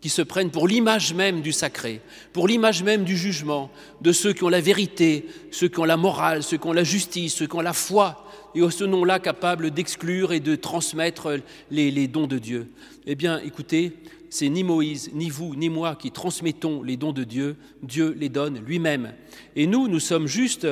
qui 0.00 0.08
se 0.08 0.22
prennent 0.22 0.50
pour 0.50 0.68
l'image 0.68 1.14
même 1.14 1.40
du 1.40 1.52
sacré, 1.52 2.00
pour 2.32 2.46
l'image 2.46 2.82
même 2.82 3.04
du 3.04 3.16
jugement, 3.16 3.70
de 4.02 4.12
ceux 4.12 4.32
qui 4.32 4.44
ont 4.44 4.48
la 4.48 4.60
vérité, 4.60 5.26
ceux 5.50 5.68
qui 5.68 5.78
ont 5.80 5.84
la 5.84 5.96
morale, 5.96 6.42
ceux 6.42 6.58
qui 6.58 6.66
ont 6.66 6.72
la 6.72 6.84
justice, 6.84 7.34
ceux 7.34 7.46
qui 7.46 7.56
ont 7.56 7.60
la 7.60 7.72
foi, 7.72 8.23
et 8.54 8.70
ce 8.70 8.84
nom-là 8.84 9.18
capable 9.18 9.70
d'exclure 9.70 10.32
et 10.32 10.40
de 10.40 10.54
transmettre 10.56 11.40
les, 11.70 12.08
dons 12.08 12.26
de 12.26 12.38
Dieu. 12.38 12.68
Eh 13.06 13.14
bien, 13.14 13.40
écoutez, 13.40 13.92
c'est 14.30 14.48
ni 14.48 14.64
Moïse, 14.64 15.10
ni 15.12 15.30
vous, 15.30 15.54
ni 15.54 15.68
moi 15.68 15.96
qui 15.96 16.10
transmettons 16.10 16.82
les 16.82 16.96
dons 16.96 17.12
de 17.12 17.24
Dieu, 17.24 17.56
Dieu 17.82 18.14
les 18.18 18.28
donne 18.28 18.58
lui-même. 18.58 19.12
Et 19.56 19.66
nous, 19.66 19.88
nous 19.88 20.00
sommes 20.00 20.26
juste 20.26 20.66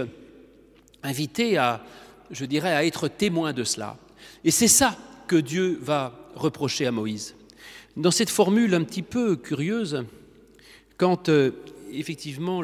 invités 1.03 1.57
à, 1.57 1.85
je 2.31 2.45
dirais, 2.45 2.73
à 2.73 2.85
être 2.85 3.09
témoins 3.09 3.53
de 3.53 3.65
cela. 3.65 3.99
Et 4.45 4.51
c'est 4.51 4.69
ça 4.69 4.97
que 5.27 5.37
Dieu 5.37 5.79
va 5.81 6.31
reprocher 6.35 6.87
à 6.87 6.93
Moïse. 6.93 7.35
Dans 7.97 8.11
cette 8.11 8.31
formule 8.31 8.75
un 8.75 8.85
petit 8.85 9.03
peu 9.03 9.37
curieuse, 9.37 10.05
quand 10.97 11.29
euh, 11.29 11.51
effectivement 11.93 12.63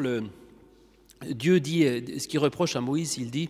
Dieu 1.29 1.59
dit 1.59 1.83
ce 2.17 2.27
qu'il 2.27 2.39
reproche 2.39 2.75
à 2.75 2.81
Moïse, 2.81 3.17
il 3.17 3.29
dit 3.29 3.49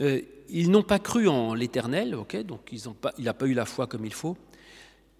euh, 0.00 0.20
ils 0.48 0.70
n'ont 0.70 0.82
pas 0.82 0.98
cru 0.98 1.28
en 1.28 1.54
l'Éternel, 1.54 2.14
ok, 2.14 2.36
donc 2.44 2.60
ils 2.72 2.82
pas, 3.00 3.12
il 3.18 3.24
n'a 3.24 3.34
pas 3.34 3.46
eu 3.46 3.54
la 3.54 3.64
foi 3.64 3.86
comme 3.86 4.04
il 4.04 4.12
faut, 4.12 4.36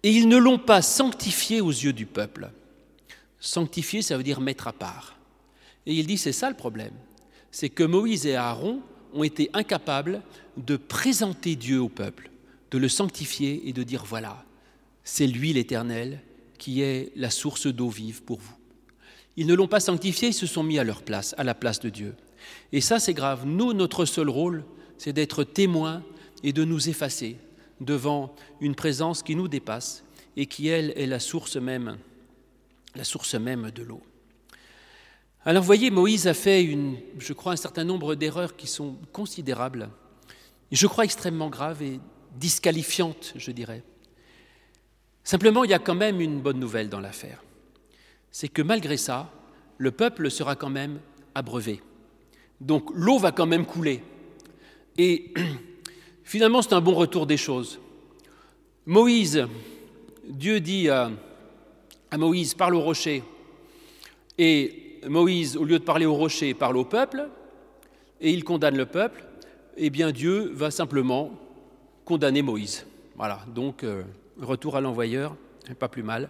et 0.03 0.11
ils 0.11 0.27
ne 0.27 0.37
l'ont 0.37 0.59
pas 0.59 0.81
sanctifié 0.81 1.61
aux 1.61 1.71
yeux 1.71 1.93
du 1.93 2.05
peuple. 2.05 2.51
Sanctifier, 3.39 4.01
ça 4.01 4.17
veut 4.17 4.23
dire 4.23 4.41
mettre 4.41 4.67
à 4.67 4.73
part. 4.73 5.17
Et 5.85 5.93
il 5.93 6.07
dit, 6.07 6.17
c'est 6.17 6.31
ça 6.31 6.49
le 6.49 6.55
problème. 6.55 6.93
c'est 7.51 7.69
que 7.69 7.83
Moïse 7.83 8.25
et 8.25 8.35
Aaron 8.35 8.81
ont 9.13 9.23
été 9.23 9.49
incapables 9.53 10.21
de 10.57 10.75
présenter 10.75 11.55
Dieu 11.55 11.79
au 11.79 11.89
peuple, 11.89 12.29
de 12.71 12.77
le 12.77 12.89
sanctifier 12.89 13.67
et 13.69 13.73
de 13.73 13.83
dire 13.83 14.03
voilà, 14.03 14.43
c'est 15.05 15.27
lui 15.27 15.53
l'Éternel 15.53 16.21
qui 16.57 16.81
est 16.81 17.11
la 17.15 17.29
source 17.29 17.67
d'eau 17.67 17.89
vive 17.89 18.23
pour 18.23 18.39
vous. 18.39 18.55
Ils 19.37 19.47
ne 19.47 19.53
l'ont 19.53 19.67
pas 19.67 19.79
sanctifié, 19.79 20.29
ils 20.29 20.33
se 20.33 20.47
sont 20.47 20.63
mis 20.63 20.79
à 20.79 20.83
leur 20.83 21.01
place, 21.01 21.33
à 21.37 21.43
la 21.43 21.53
place 21.53 21.79
de 21.79 21.89
Dieu. 21.89 22.15
Et 22.71 22.81
ça, 22.81 22.99
c'est 22.99 23.13
grave. 23.13 23.45
Nous, 23.45 23.73
notre 23.73 24.05
seul 24.05 24.29
rôle, 24.29 24.63
c'est 24.97 25.13
d'être 25.13 25.43
témoins 25.43 26.03
et 26.43 26.53
de 26.53 26.63
nous 26.63 26.89
effacer 26.89 27.37
devant 27.81 28.35
une 28.61 28.75
présence 28.75 29.23
qui 29.23 29.35
nous 29.35 29.47
dépasse 29.47 30.03
et 30.37 30.45
qui, 30.45 30.67
elle, 30.67 30.93
est 30.95 31.07
la 31.07 31.19
source 31.19 31.55
même, 31.55 31.97
la 32.95 33.03
source 33.03 33.35
même 33.35 33.71
de 33.71 33.83
l'eau. 33.83 34.01
Alors, 35.45 35.63
voyez, 35.63 35.91
Moïse 35.91 36.27
a 36.27 36.33
fait, 36.33 36.67
je 37.19 37.33
crois, 37.33 37.53
un 37.53 37.57
certain 37.57 37.83
nombre 37.83 38.15
d'erreurs 38.15 38.55
qui 38.55 38.67
sont 38.67 38.97
considérables, 39.11 39.89
je 40.71 40.87
crois 40.87 41.05
extrêmement 41.05 41.49
graves 41.49 41.83
et 41.83 41.99
disqualifiantes, 42.35 43.33
je 43.35 43.51
dirais. 43.51 43.83
Simplement, 45.23 45.63
il 45.63 45.71
y 45.71 45.75
a 45.75 45.79
quand 45.79 45.95
même 45.95 46.19
une 46.19 46.41
bonne 46.41 46.59
nouvelle 46.59 46.89
dans 46.89 46.99
l'affaire. 46.99 47.43
C'est 48.31 48.49
que 48.49 48.61
malgré 48.61 48.97
ça, 48.97 49.31
le 49.77 49.91
peuple 49.91 50.29
sera 50.29 50.55
quand 50.55 50.69
même 50.69 50.99
abreuvé. 51.33 51.81
Donc 52.61 52.89
l'eau 52.93 53.17
va 53.17 53.31
quand 53.31 53.45
même 53.45 53.65
couler. 53.65 54.01
Et 54.97 55.33
finalement, 56.23 56.61
c'est 56.61 56.73
un 56.73 56.81
bon 56.81 56.95
retour 56.95 57.25
des 57.25 57.37
choses. 57.37 57.79
Moïse, 58.85 59.47
Dieu 60.27 60.59
dit 60.59 60.89
à, 60.89 61.11
Moïse, 62.17 62.53
parle 62.53 62.75
au 62.75 62.81
rocher. 62.81 63.23
Et 64.37 64.99
Moïse, 65.07 65.57
au 65.57 65.63
lieu 65.63 65.79
de 65.79 65.83
parler 65.83 66.05
au 66.05 66.13
rocher, 66.13 66.53
parle 66.53 66.77
au 66.77 66.85
peuple, 66.85 67.27
et 68.21 68.31
il 68.31 68.43
condamne 68.43 68.77
le 68.77 68.85
peuple. 68.85 69.23
Eh 69.77 69.89
bien, 69.89 70.11
Dieu 70.11 70.51
va 70.53 70.71
simplement 70.71 71.31
condamner 72.05 72.41
Moïse. 72.41 72.85
Voilà, 73.17 73.41
donc 73.53 73.83
euh, 73.83 74.03
retour 74.39 74.77
à 74.77 74.81
l'envoyeur, 74.81 75.35
pas 75.79 75.87
plus 75.87 76.03
mal. 76.03 76.29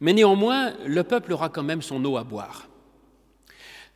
Mais 0.00 0.12
néanmoins, 0.12 0.74
le 0.84 1.02
peuple 1.04 1.32
aura 1.32 1.48
quand 1.48 1.62
même 1.62 1.82
son 1.82 2.04
eau 2.04 2.16
à 2.16 2.24
boire. 2.24 2.68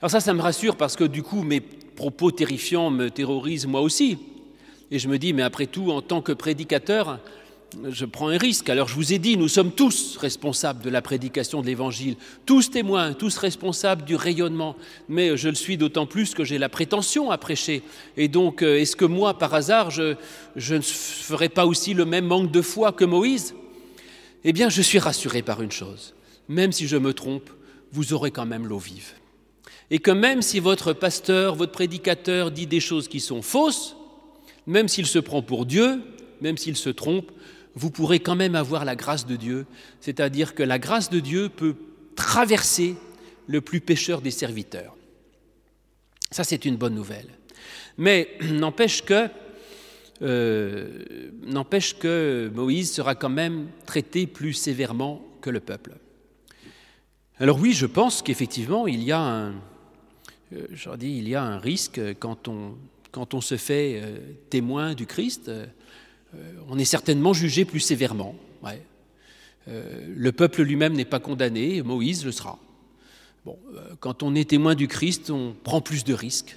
Alors 0.01 0.11
ça, 0.11 0.21
ça 0.21 0.33
me 0.33 0.41
rassure 0.41 0.77
parce 0.77 0.97
que 0.97 1.05
du 1.05 1.23
coup, 1.23 1.43
mes 1.43 1.61
propos 1.61 2.31
terrifiants 2.31 2.89
me 2.91 3.11
terrorisent 3.11 3.67
moi 3.67 3.83
aussi. 3.83 4.17
Et 4.91 4.99
je 4.99 5.09
me 5.09 5.19
dis, 5.19 5.35
mais 5.35 5.43
après 5.43 5.67
tout, 5.67 5.91
en 5.91 6.01
tant 6.01 6.23
que 6.23 6.33
prédicateur, 6.33 7.21
je 7.87 8.07
prends 8.07 8.29
un 8.29 8.39
risque. 8.39 8.71
Alors 8.71 8.89
je 8.89 8.95
vous 8.95 9.13
ai 9.13 9.19
dit, 9.19 9.37
nous 9.37 9.47
sommes 9.47 9.73
tous 9.73 10.17
responsables 10.17 10.83
de 10.83 10.89
la 10.89 11.03
prédication 11.03 11.61
de 11.61 11.67
l'Évangile, 11.67 12.17
tous 12.47 12.71
témoins, 12.71 13.13
tous 13.13 13.37
responsables 13.37 14.05
du 14.05 14.17
rayonnement, 14.17 14.75
mais 15.11 15.37
je 15.37 15.51
le 15.51 15.55
suis 15.55 15.77
d'autant 15.77 16.07
plus 16.07 16.33
que 16.35 16.45
j'ai 16.45 16.57
la 16.57 16.71
prétention 16.71 17.31
à 17.31 17.37
prêcher. 17.37 17.83
Et 18.17 18.29
donc, 18.29 18.63
euh, 18.63 18.79
est-ce 18.79 18.97
que 18.97 19.05
moi, 19.05 19.39
par 19.39 19.53
hasard, 19.53 19.91
je, 19.91 20.15
je 20.57 20.77
ne 20.77 20.81
ferai 20.81 21.51
pas 21.51 21.67
aussi 21.67 21.93
le 21.93 22.07
même 22.07 22.25
manque 22.25 22.51
de 22.51 22.63
foi 22.63 22.93
que 22.93 23.05
Moïse? 23.05 23.55
Eh 24.45 24.55
bien, 24.55 24.71
je 24.71 24.81
suis 24.81 24.99
rassuré 24.99 25.43
par 25.43 25.61
une 25.61 25.73
chose, 25.73 26.15
même 26.49 26.73
si 26.73 26.89
je 26.89 26.97
me 26.97 27.13
trompe, 27.13 27.51
vous 27.93 28.15
aurez 28.15 28.31
quand 28.31 28.47
même 28.47 28.67
l'eau 28.67 28.79
vive. 28.79 29.13
Et 29.91 29.99
que 29.99 30.11
même 30.11 30.41
si 30.41 30.61
votre 30.61 30.93
pasteur, 30.93 31.57
votre 31.57 31.73
prédicateur 31.73 32.51
dit 32.51 32.67
des 32.67 32.81
choses 32.81 33.09
qui 33.09 33.21
sont 33.21 33.43
fausses, 33.43 33.97
même 34.67 34.89
s'il 34.89 35.07
se 35.07 35.19
prend 35.19 35.43
pour 35.43 35.67
Dieu, 35.67 36.01
même 36.41 36.57
s'il 36.57 36.77
se 36.77 36.91
trompe, 36.91 37.31
vous 37.75 37.91
pourrez 37.91 38.21
quand 38.21 38.37
même 38.37 38.55
avoir 38.55 38.85
la 38.85 38.97
grâce 38.97 39.27
de 39.27 39.37
Dieu, 39.37 39.67
c'est-à-dire 40.01 40.55
que 40.55 40.63
la 40.63 40.79
grâce 40.79 41.11
de 41.11 41.21
Dieu 41.21 41.49
peut 41.49 41.75
traverser 42.15 42.97
le 43.47 43.61
plus 43.61 43.81
pécheur 43.81 44.21
des 44.21 44.31
serviteurs. 44.31 44.97
Ça, 46.31 46.45
c'est 46.45 46.65
une 46.65 46.77
bonne 46.77 46.95
nouvelle. 46.95 47.29
Mais 47.99 48.29
n'empêche 48.43 49.03
que, 49.03 49.29
euh, 50.23 51.05
n'empêche 51.43 51.99
que 51.99 52.51
Moïse 52.55 52.93
sera 52.93 53.15
quand 53.15 53.31
même 53.31 53.69
traité 53.87 54.27
plus 54.27 54.53
sévèrement 54.53 55.25
que 55.41 55.51
le 55.51 55.61
peuple. 55.61 55.95
Alors 57.39 57.59
oui, 57.59 57.73
je 57.73 57.87
pense 57.87 58.23
qu'effectivement, 58.23 58.87
il 58.87 59.03
y 59.03 59.13
a 59.13 59.21
un, 59.21 59.55
euh, 60.53 60.67
je 60.73 60.97
dis, 60.97 61.19
il 61.19 61.29
y 61.29 61.35
a 61.35 61.43
un 61.43 61.59
risque 61.59 62.01
quand 62.19 62.49
on, 62.49 62.75
quand 63.13 63.35
on 63.35 63.41
se 63.41 63.57
fait 63.57 64.01
euh, 64.03 64.19
témoin 64.49 64.95
du 64.95 65.07
Christ 65.07 65.51
euh, 66.35 66.53
on 66.69 66.79
est 66.79 66.85
certainement 66.85 67.33
jugé 67.33 67.65
plus 67.65 67.81
sévèrement. 67.81 68.35
Euh, 69.69 70.07
le 70.17 70.33
peuple 70.33 70.63
lui-même 70.63 70.95
n'est 70.95 71.05
pas 71.05 71.21
condamné, 71.21 71.83
Moïse 71.83 72.25
le 72.25 72.33
sera. 72.33 72.59
Bon, 73.45 73.59
euh, 73.75 73.95
quand 74.01 74.23
on 74.23 74.35
est 74.35 74.49
témoin 74.49 74.75
du 74.75 74.89
Christ, 74.89 75.31
on 75.31 75.55
prend 75.65 75.81
plus 75.81 76.05
de 76.05 76.15
risques. 76.15 76.57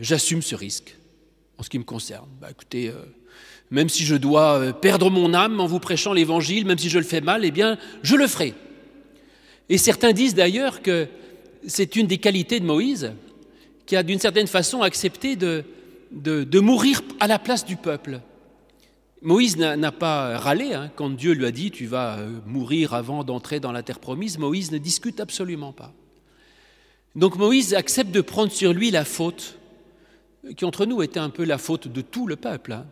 J'assume 0.00 0.40
ce 0.40 0.54
risque 0.54 0.96
en 1.58 1.62
ce 1.62 1.68
qui 1.68 1.78
me 1.78 1.84
concerne. 1.84 2.26
Bah, 2.40 2.48
écoutez, 2.50 2.90
même 3.70 3.90
si 3.90 4.04
je 4.04 4.16
dois 4.16 4.72
perdre 4.72 5.10
mon 5.10 5.34
âme 5.34 5.60
en 5.60 5.66
vous 5.66 5.78
prêchant 5.78 6.14
l'Évangile, 6.14 6.64
même 6.64 6.78
si 6.78 6.88
je 6.88 6.98
le 6.98 7.04
fais 7.04 7.20
mal, 7.20 7.44
eh 7.44 7.50
bien, 7.50 7.76
je 8.02 8.16
le 8.16 8.26
ferai. 8.26 8.54
Et 9.68 9.76
certains 9.76 10.12
disent 10.12 10.34
d'ailleurs 10.34 10.80
que 10.80 11.06
c'est 11.66 11.96
une 11.96 12.06
des 12.06 12.18
qualités 12.18 12.60
de 12.60 12.66
Moïse, 12.66 13.12
qui 13.86 13.96
a 13.96 14.02
d'une 14.02 14.18
certaine 14.18 14.46
façon 14.46 14.82
accepté 14.82 15.36
de, 15.36 15.64
de 16.10 16.60
mourir 16.60 17.02
à 17.20 17.26
la 17.26 17.38
place 17.38 17.64
du 17.64 17.76
peuple. 17.76 18.20
Moïse 19.24 19.56
n'a 19.56 19.90
pas 19.90 20.36
râlé 20.36 20.74
hein, 20.74 20.90
quand 20.94 21.08
Dieu 21.08 21.32
lui 21.32 21.46
a 21.46 21.50
dit 21.50 21.70
tu 21.70 21.86
vas 21.86 22.18
euh, 22.18 22.40
mourir 22.44 22.92
avant 22.92 23.24
d'entrer 23.24 23.58
dans 23.58 23.72
la 23.72 23.82
terre 23.82 23.98
promise. 23.98 24.36
Moïse 24.36 24.70
ne 24.70 24.76
discute 24.76 25.18
absolument 25.18 25.72
pas. 25.72 25.94
Donc 27.16 27.36
Moïse 27.36 27.72
accepte 27.72 28.10
de 28.10 28.20
prendre 28.20 28.52
sur 28.52 28.74
lui 28.74 28.90
la 28.90 29.06
faute, 29.06 29.56
qui 30.58 30.66
entre 30.66 30.84
nous 30.84 31.02
était 31.02 31.20
un 31.20 31.30
peu 31.30 31.44
la 31.44 31.56
faute 31.56 31.88
de 31.88 32.02
tout 32.02 32.26
le 32.26 32.36
peuple. 32.36 32.72
Hein. 32.72 32.84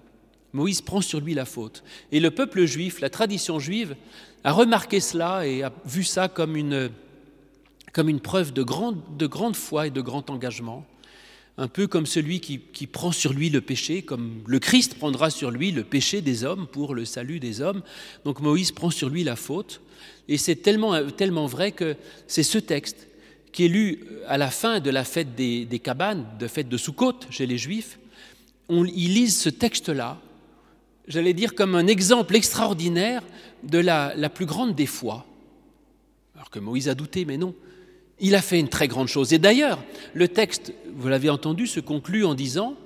Moïse 0.55 0.81
prend 0.81 1.03
sur 1.03 1.21
lui 1.21 1.35
la 1.35 1.45
faute. 1.45 1.85
Et 2.13 2.21
le 2.21 2.31
peuple 2.31 2.65
juif, 2.65 3.01
la 3.03 3.11
tradition 3.11 3.59
juive, 3.59 3.95
a 4.43 4.53
remarqué 4.53 5.01
cela 5.01 5.47
et 5.47 5.63
a 5.63 5.71
vu 5.85 6.03
ça 6.03 6.29
comme 6.29 6.57
une, 6.57 6.91
comme 7.93 8.09
une 8.09 8.21
preuve 8.21 8.53
de 8.53 8.63
grande, 8.63 9.01
de 9.17 9.27
grande 9.27 9.57
foi 9.57 9.87
et 9.87 9.91
de 9.91 10.01
grand 10.01 10.31
engagement 10.31 10.87
un 11.59 11.69
peu 11.69 11.87
comme 11.87 12.07
celui 12.07 12.41
qui, 12.41 12.87
prend 12.87 13.13
sur 13.13 13.33
lui 13.33 13.51
le 13.51 13.61
péché, 13.61 14.03
comme 14.03 14.43
le 14.47 14.59
Christ 14.59 14.95
prendra 14.95 15.31
sur 15.31 15.51
lui 15.51 15.71
le 15.71 15.85
péché 15.85 16.21
des 16.21 16.45
hommes 16.45 16.67
pour 16.67 16.95
le 16.95 17.05
salut 17.05 17.41
des 17.41 17.61
hommes. 17.61 17.83
Donc 18.25 18.41
Moïse 18.41 18.73
prend 18.73 18.91
sur 18.91 19.09
lui 19.09 19.23
la 19.23 19.37
faute. 19.37 19.81
Et 20.29 20.39
c'est 20.39 20.57
tellement, 20.57 21.47
vrai 21.47 21.73
que 21.73 21.97
c'est 22.27 22.43
ce 22.43 22.59
texte 22.59 23.09
qui 23.53 23.67
est 23.67 23.69
lu 23.69 24.05
à 24.27 24.39
la 24.39 24.51
fin 24.51 24.81
de 24.81 24.89
la 24.89 25.05
fête 25.05 25.35
des, 25.35 25.81
cabanes, 25.83 26.27
de 26.39 26.49
fête 26.49 26.69
de 26.69 26.77
Sukkot 26.79 27.21
chez 27.29 27.47
les 27.47 27.59
Juifs. 27.59 27.99
On, 28.69 28.85
ils 28.85 29.13
lisent 29.13 29.39
ce 29.39 29.51
texte-là, 29.51 30.19
j'allais 31.07 31.35
dire 31.35 31.55
comme 31.55 31.75
un 31.75 31.87
exemple 31.87 32.35
extraordinaire 32.35 33.23
de 33.63 33.79
la, 33.79 34.15
la 34.17 34.31
plus 34.31 34.47
grande 34.47 34.75
des 34.75 34.87
fois. 34.87 35.27
Alors 36.35 36.49
que 36.49 36.59
Moïse 36.59 36.89
a 36.89 36.95
douté, 36.95 37.27
mais 37.27 37.37
non 37.37 37.55
il 38.21 38.35
a 38.35 38.43
fait 38.43 38.59
une 38.61 38.69
très 38.69 38.89
grande 38.89 39.09
chose. 39.09 39.33
Et 39.33 39.39
d'ailleurs, 39.39 39.83
le 40.15 40.29
texte, 40.29 40.73
vous 40.95 41.09
l'avez 41.09 41.31
entendu, 41.31 41.67
se 41.67 41.81
conclut 41.81 42.25
en 42.25 42.35
disant 42.35 42.77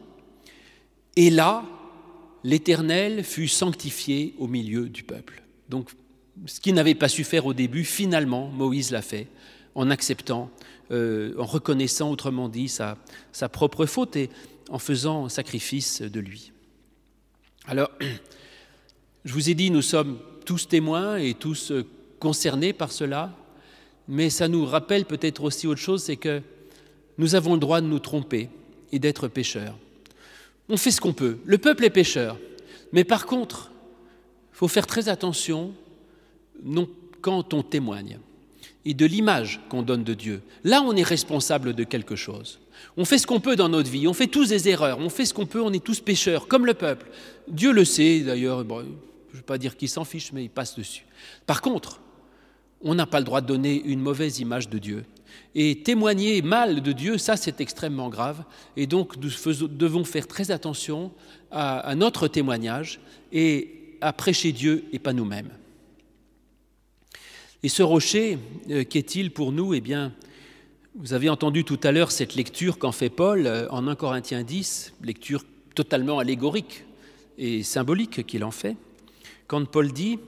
Et 1.16 1.30
là, 1.30 1.64
l'Éternel 2.44 3.24
fut 3.24 3.48
sanctifié 3.48 4.34
au 4.38 4.46
milieu 4.46 4.88
du 4.88 5.02
peuple. 5.02 5.42
Donc, 5.68 5.90
ce 6.46 6.60
qu'il 6.60 6.74
n'avait 6.74 6.94
pas 6.94 7.08
su 7.08 7.24
faire 7.24 7.46
au 7.46 7.54
début, 7.54 7.84
finalement, 7.84 8.48
Moïse 8.48 8.90
l'a 8.90 9.02
fait 9.02 9.26
en 9.74 9.90
acceptant, 9.90 10.50
euh, 10.90 11.34
en 11.38 11.44
reconnaissant, 11.44 12.10
autrement 12.10 12.48
dit, 12.48 12.68
sa, 12.68 12.96
propre 13.52 13.86
faute 13.86 14.16
et 14.16 14.30
en 14.70 14.78
faisant 14.78 15.28
sacrifice 15.28 16.02
de 16.02 16.20
lui. 16.20 16.52
Alors, 17.66 17.90
je 19.24 19.32
vous 19.32 19.50
ai 19.50 19.54
dit, 19.54 19.70
nous 19.70 19.82
sommes 19.82 20.18
tous 20.44 20.68
témoins 20.68 21.16
et 21.16 21.34
tous 21.34 21.72
euh, 21.72 21.84
concernés 22.20 22.72
par 22.72 22.92
cela 22.92 23.34
mais 24.09 24.31
ça 24.31 24.49
nous 24.49 24.64
rappelle 24.64 25.05
peut-être 25.05 25.42
aussi 25.45 25.66
autre 25.66 25.81
chose, 25.81 26.03
c'est 26.03 26.16
que 26.16 26.42
nous 27.19 27.35
avons 27.35 27.55
le 27.55 27.61
droit 27.61 27.81
de 27.81 27.87
nous 27.87 27.99
tromper 27.99 28.49
et 28.92 28.99
d'être 28.99 29.29
pécheurs. 29.29 29.77
On 30.69 30.77
fait 30.77 30.90
ce 30.90 31.01
qu'on 31.01 31.12
peut. 31.12 31.38
Le 31.45 31.59
peuple 31.59 31.85
est 31.85 31.90
pécheur. 31.90 32.38
Mais 32.92 33.05
par 33.05 33.27
contre, 33.27 33.71
il 34.53 34.57
faut 34.57 34.69
faire 34.69 34.87
très 34.87 35.09
attention 35.09 35.73
non, 36.62 36.88
quand 37.21 37.55
on 37.55 37.62
témoigne 37.62 38.19
et 38.85 38.95
de 38.95 39.05
l'image 39.05 39.61
qu'on 39.69 39.83
donne 39.83 40.05
de 40.05 40.14
Dieu. 40.14 40.42
Là, 40.62 40.81
on 40.83 40.95
est 40.95 41.03
responsable 41.03 41.75
de 41.75 41.85
quelque 41.85 42.14
chose. 42.14 42.61
On 42.97 43.05
fait 43.05 43.19
ce 43.19 43.27
qu'on 43.27 43.40
peut 43.40 43.57
dans 43.57 43.69
notre 43.69 43.90
vie, 43.90 44.07
on 44.07 44.12
fait 44.12 44.29
tous 44.29 44.51
des 44.51 44.69
erreurs, 44.69 44.99
on 45.01 45.09
fait 45.09 45.25
ce 45.25 45.35
qu'on 45.35 45.47
peut, 45.47 45.61
on 45.61 45.73
est 45.73 45.83
tous 45.83 46.01
pécheurs, 46.01 46.47
comme 46.47 46.66
le 46.66 46.75
peuple. 46.75 47.07
Dieu 47.49 47.73
le 47.73 47.85
sait, 47.85 48.21
d'ailleurs, 48.21 48.61
je 48.61 48.75
ne 48.75 49.37
veux 49.37 49.42
pas 49.42 49.59
dire 49.59 49.77
qu'il 49.77 49.88
s'en 49.88 50.05
fiche, 50.05 50.33
mais 50.33 50.45
il 50.45 50.51
passe 50.51 50.77
dessus. 50.77 51.05
Par 51.47 51.62
contre, 51.62 52.01
on 52.87 52.94
n'a 52.94 53.07
pas 53.07 53.18
le 53.18 53.25
droit 53.25 53.40
de 53.40 53.49
donner 53.49 53.83
une 53.85 54.01
mauvaise 54.01 54.38
image 54.38 54.68
de 54.68 54.79
Dieu. 54.79 55.05
Et 55.57 55.83
témoigner 55.83 56.40
mal 56.40 56.83
de 56.83 56.92
Dieu, 56.92 57.18
ça 57.18 57.37
c'est 57.37 57.61
extrêmement 57.61 58.09
grave. 58.09 58.44
Et 58.77 58.87
donc 58.87 59.16
nous 59.16 59.29
devons 59.68 60.05
faire 60.05 60.29
très 60.29 60.53
attention 60.53 61.11
à, 61.51 61.94
notre 61.96 62.29
témoignage 62.29 63.01
et 63.33 63.96
à 64.01 64.12
prêcher 64.12 64.53
Dieu 64.53 64.85
et 64.92 65.01
pas 65.01 65.12
nous-mêmes. 65.12 65.51
Et 67.64 67.68
ce 67.68 67.83
rocher, 67.83 68.38
euh, 68.70 68.85
qu'est-il 68.85 69.33
pour 69.33 69.51
nous? 69.51 69.75
Eh 69.75 69.81
bien, 69.81 70.12
Vous 70.94 71.12
avez 71.12 71.29
entendu 71.29 71.64
tout 71.64 71.81
à 71.83 71.90
l'heure 71.90 72.12
cette 72.12 72.37
lecture 72.37 72.79
qu'en 72.79 72.92
fait 72.92 73.11
Paul 73.11 73.46
euh, 73.46 73.66
en 73.70 73.88
1 73.88 73.96
Corinthiens 73.96 74.44
10, 74.44 74.92
lecture 75.03 75.42
totalement 75.75 76.20
allégorique 76.20 76.85
et 77.37 77.64
symbolique 77.64 78.25
qu'il 78.27 78.44
en 78.44 78.53
fait, 78.53 78.77
quand 79.49 79.66
Paul 79.66 79.92
dit 79.92 80.20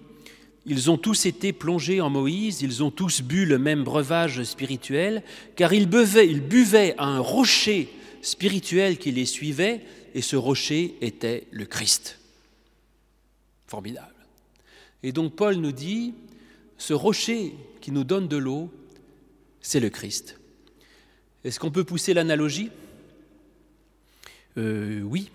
Ils 0.67 0.91
ont 0.91 0.99
tous 0.99 1.27
été 1.27 1.53
plongés 1.53 2.01
en 2.01 2.11
Moïse, 2.11 2.63
ils 2.63 2.83
ont 2.83 2.91
tous 2.91 3.23
bu 3.23 3.47
le 3.47 3.59
même 3.59 3.85
breuvage 3.85 4.43
spirituel, 4.43 5.23
car 5.57 5.73
ils 5.73 5.89
buvaient, 5.89 6.29
ils 6.29 6.43
buvaient 6.43 6.95
à 6.99 7.05
un 7.05 7.21
rocher 7.21 7.89
spirituel 8.21 8.99
qui 8.99 9.13
les 9.13 9.27
suivait, 9.27 9.81
et 10.15 10.23
ce 10.23 10.37
rocher 10.37 10.97
était 11.01 11.47
le 11.51 11.65
Christ. 11.65 12.19
Formidable. 13.67 14.15
Et 15.03 15.13
donc 15.13 15.37
Paul 15.37 15.57
nous 15.57 15.73
dit, 15.73 16.15
ce 16.77 16.93
rocher 16.93 17.55
qui 17.81 17.93
nous 17.93 18.05
donne 18.05 18.29
de 18.29 18.37
l'eau, 18.37 18.71
c'est 19.61 19.81
le 19.81 19.91
Christ. 19.91 20.39
Est-ce 21.45 21.61
qu'on 21.61 21.71
peut 21.71 21.85
pousser 21.85 22.15
l'analogie? 22.15 22.71
Euh, 24.57 25.03
Oui, 25.03 25.31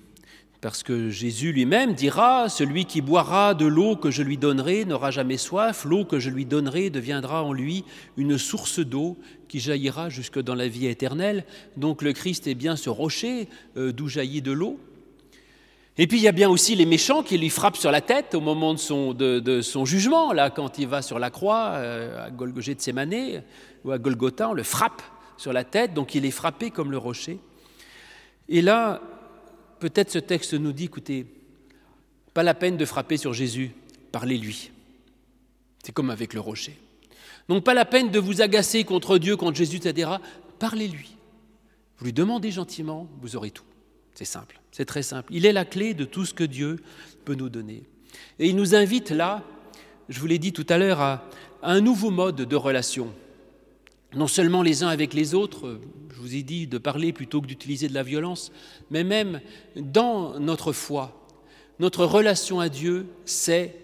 parce 0.63 0.81
que 0.81 1.09
Jésus 1.09 1.51
lui-même 1.51 1.93
dira, 1.93 2.47
Celui 2.47 2.85
qui 2.85 3.01
boira 3.01 3.53
de 3.53 3.65
l'eau 3.65 3.97
que 3.97 4.11
je 4.11 4.23
lui 4.23 4.37
donnerai 4.37 4.85
n'aura 4.85 5.11
jamais 5.11 5.35
soif, 5.35 5.83
l'eau 5.83 6.05
que 6.05 6.19
je 6.19 6.29
lui 6.29 6.45
donnerai 6.45 6.89
deviendra 6.89 7.43
en 7.43 7.51
lui 7.51 7.83
une 8.15 8.37
source 8.37 8.79
d'eau 8.79 9.17
qui 9.49 9.59
jaillira 9.59 10.07
jusque 10.07 10.39
dans 10.39 10.55
la 10.55 10.69
vie 10.69 10.87
éternelle. 10.87 11.43
Donc 11.75 12.01
le 12.01 12.13
Christ 12.13 12.47
est 12.47 12.55
bien 12.55 12.77
ce 12.77 12.89
rocher 12.89 13.49
euh, 13.75 13.91
d'où 13.91 14.07
jaillit 14.07 14.41
de 14.41 14.53
l'eau. 14.53 14.79
Et 15.97 16.07
puis 16.07 16.19
il 16.19 16.23
y 16.23 16.29
a 16.29 16.31
bien 16.31 16.49
aussi 16.49 16.77
les 16.77 16.85
méchants 16.85 17.23
qui 17.23 17.37
lui 17.37 17.49
frappent 17.49 17.75
sur 17.75 17.91
la 17.91 17.99
tête 17.99 18.33
au 18.33 18.39
moment 18.39 18.73
de 18.73 18.79
son, 19.61 19.83
jugement, 19.83 20.31
là, 20.31 20.49
quand 20.49 20.79
il 20.79 20.87
va 20.87 21.01
sur 21.01 21.19
la 21.19 21.29
croix, 21.29 21.71
euh, 21.73 22.27
à 22.27 22.29
Golgotha 22.31 22.73
de 22.73 22.79
Sémané, 22.79 23.41
ou 23.83 23.91
à 23.91 23.97
Golgotha, 23.97 24.47
on 24.47 24.53
le 24.53 24.63
frappe 24.63 25.01
sur 25.35 25.51
la 25.51 25.65
tête, 25.65 25.93
donc 25.93 26.15
il 26.15 26.25
est 26.25 26.31
frappé 26.31 26.71
comme 26.71 26.89
le 26.89 26.97
rocher. 26.97 27.39
Et 28.47 28.61
là, 28.61 29.01
peut-être 29.83 30.11
ce 30.11 30.19
texte 30.19 30.53
nous 30.53 30.71
dit, 30.71 30.85
écoutez, 30.85 31.25
pas 32.33 32.41
la 32.41 32.53
peine 32.53 32.77
de 32.77 32.85
frapper 32.85 33.17
sur 33.17 33.33
Jésus, 33.33 33.71
parlez-lui. 34.13 34.71
C'est 35.83 35.91
comme 35.91 36.09
avec 36.09 36.33
le 36.33 36.39
rocher. 36.39 36.79
Donc 37.49 37.65
pas 37.65 37.73
la 37.73 37.83
peine 37.83 38.09
de 38.09 38.17
vous 38.17 38.41
agacer 38.41 38.85
contre 38.85 39.17
Dieu, 39.17 39.35
contre 39.35 39.57
Jésus, 39.57 39.75
etc. 39.75 40.09
Parlez-lui. 40.57 41.17
Vous 41.97 42.05
lui 42.05 42.13
demandez 42.13 42.49
gentiment, 42.49 43.09
vous 43.21 43.35
aurez 43.35 43.51
tout. 43.51 43.65
C'est 44.13 44.23
simple, 44.23 44.61
c'est 44.71 44.85
très 44.85 45.03
simple. 45.03 45.33
Il 45.33 45.45
est 45.45 45.51
la 45.51 45.65
clé 45.65 45.93
de 45.93 46.05
tout 46.05 46.25
ce 46.25 46.33
que 46.33 46.45
Dieu 46.45 46.77
peut 47.25 47.35
nous 47.35 47.49
donner. 47.49 47.83
Et 48.39 48.47
il 48.47 48.55
nous 48.55 48.75
invite 48.75 49.09
là, 49.09 49.43
je 50.07 50.17
vous 50.17 50.27
l'ai 50.27 50.39
dit 50.39 50.53
tout 50.53 50.65
à 50.69 50.77
l'heure, 50.77 51.01
à, 51.01 51.25
un 51.61 51.81
nouveau 51.81 52.09
mode 52.09 52.37
de 52.37 52.55
relation. 52.55 53.13
Non 54.15 54.27
seulement 54.27 54.61
les 54.61 54.83
uns 54.83 54.89
avec 54.89 55.13
les 55.13 55.33
autres, 55.33 55.79
je 56.13 56.19
vous 56.19 56.35
ai 56.35 56.43
dit 56.43 56.67
de 56.67 56.77
parler 56.77 57.13
plutôt 57.13 57.41
que 57.41 57.47
d'utiliser 57.47 57.87
de 57.87 57.93
la 57.93 58.03
violence, 58.03 58.51
mais 58.91 59.03
même 59.03 59.41
dans 59.75 60.39
notre 60.39 60.71
foi, 60.71 61.27
notre 61.79 62.05
relation 62.05 62.59
à 62.59 62.69
Dieu, 62.69 63.07
c'est 63.25 63.75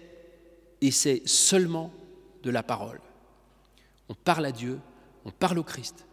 et 0.80 0.90
c'est 0.90 1.22
seulement 1.26 1.92
de 2.42 2.50
la 2.50 2.62
parole. 2.62 3.00
On 4.08 4.14
parle 4.14 4.46
à 4.46 4.52
Dieu, 4.52 4.78
on 5.24 5.30
parle 5.30 5.58
au 5.58 5.62
Christ. 5.62 6.06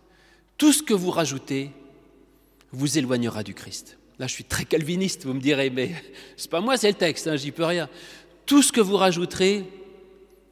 Tout 0.58 0.74
ce 0.74 0.84
que 0.84 0.94
vous 0.94 1.12
rajoutez 1.12 1.72
vous 2.72 2.98
éloignera 2.98 3.44
du 3.44 3.54
Christ. 3.54 3.98
Là, 4.20 4.28
je 4.28 4.34
suis 4.34 4.44
très 4.44 4.66
calviniste, 4.66 5.26
vous 5.26 5.34
me 5.34 5.40
direz, 5.40 5.70
mais 5.70 5.92
c'est 6.38 6.50
pas 6.50 6.62
moi, 6.62 6.78
c'est 6.78 6.90
le 6.90 6.96
texte, 6.96 7.28
hein, 7.28 7.36
j'y 7.36 7.52
peux 7.52 7.66
rien. 7.66 7.88
Tout 8.46 8.62
ce 8.62 8.72
que 8.72 8.82
vous 8.82 8.98
rajouterez, 8.98 9.66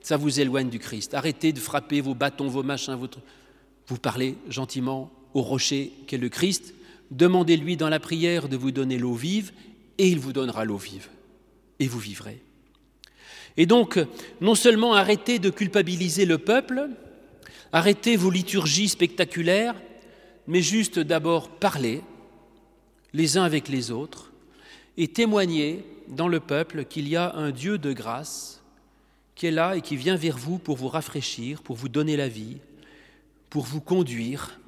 ça 0.02 0.18
vous 0.18 0.40
éloigne 0.40 0.70
du 0.70 0.80
Christ. 0.80 1.14
Arrêtez 1.14 1.52
de 1.52 1.60
frapper 1.60 2.02
vos 2.02 2.14
bâtons, 2.14 2.48
vos 2.48 2.64
machins, 2.64 2.96
votre... 2.96 3.20
Vous 3.88 3.98
parlez 3.98 4.36
gentiment 4.50 5.12
au 5.34 5.42
rocher 5.42 5.92
qu'est 6.08 6.18
le 6.18 6.30
Christ. 6.30 6.74
Demandez-lui 7.12 7.78
dans 7.78 7.90
la 7.90 8.00
prière 8.00 8.50
de 8.50 8.58
vous 8.58 8.72
donner 8.72 8.98
l'eau 8.98 9.14
vive, 9.14 9.52
et 9.98 10.08
il 10.08 10.20
vous 10.20 10.34
donnera 10.34 10.66
l'eau 10.66 10.78
vive. 10.78 11.10
Et 11.80 11.88
vous 11.88 12.00
vivrez. 12.00 12.42
Et 13.58 13.66
donc, 13.66 14.00
non 14.42 14.56
seulement 14.56 14.94
arrêtez 14.94 15.40
de 15.40 15.50
culpabiliser 15.50 16.26
le 16.26 16.38
peuple, 16.38 16.90
arrêtez 17.72 18.18
vos 18.18 18.32
liturgies 18.32 18.90
spectaculaires, 18.90 19.76
mais 20.48 20.62
juste 20.62 21.00
d'abord 21.00 21.50
parler, 21.50 22.02
les 23.14 23.38
uns 23.38 23.44
avec 23.44 23.70
les 23.70 23.92
autres 23.92 24.32
et 24.98 25.08
témoigner 25.08 25.86
dans 26.10 26.28
le 26.28 26.40
peuple 26.40 26.86
qu'il 26.86 27.08
y 27.08 27.16
a 27.16 27.34
un 27.36 27.52
Dieu 27.52 27.78
de 27.78 27.94
grâce 27.94 28.62
qui 29.36 29.48
est 29.48 29.52
là 29.52 29.76
et 29.76 29.82
qui 29.82 29.96
vient 29.96 30.16
vers 30.16 30.38
vous 30.38 30.58
pour 30.58 30.78
vous 30.78 30.88
rafraîchir, 30.88 31.62
pour 31.62 31.76
vous 31.76 31.90
donner 31.90 32.18
la 32.18 32.28
vie, 32.28 32.58
pour 33.56 33.64
vous 33.64 33.80
conduire 33.80 34.60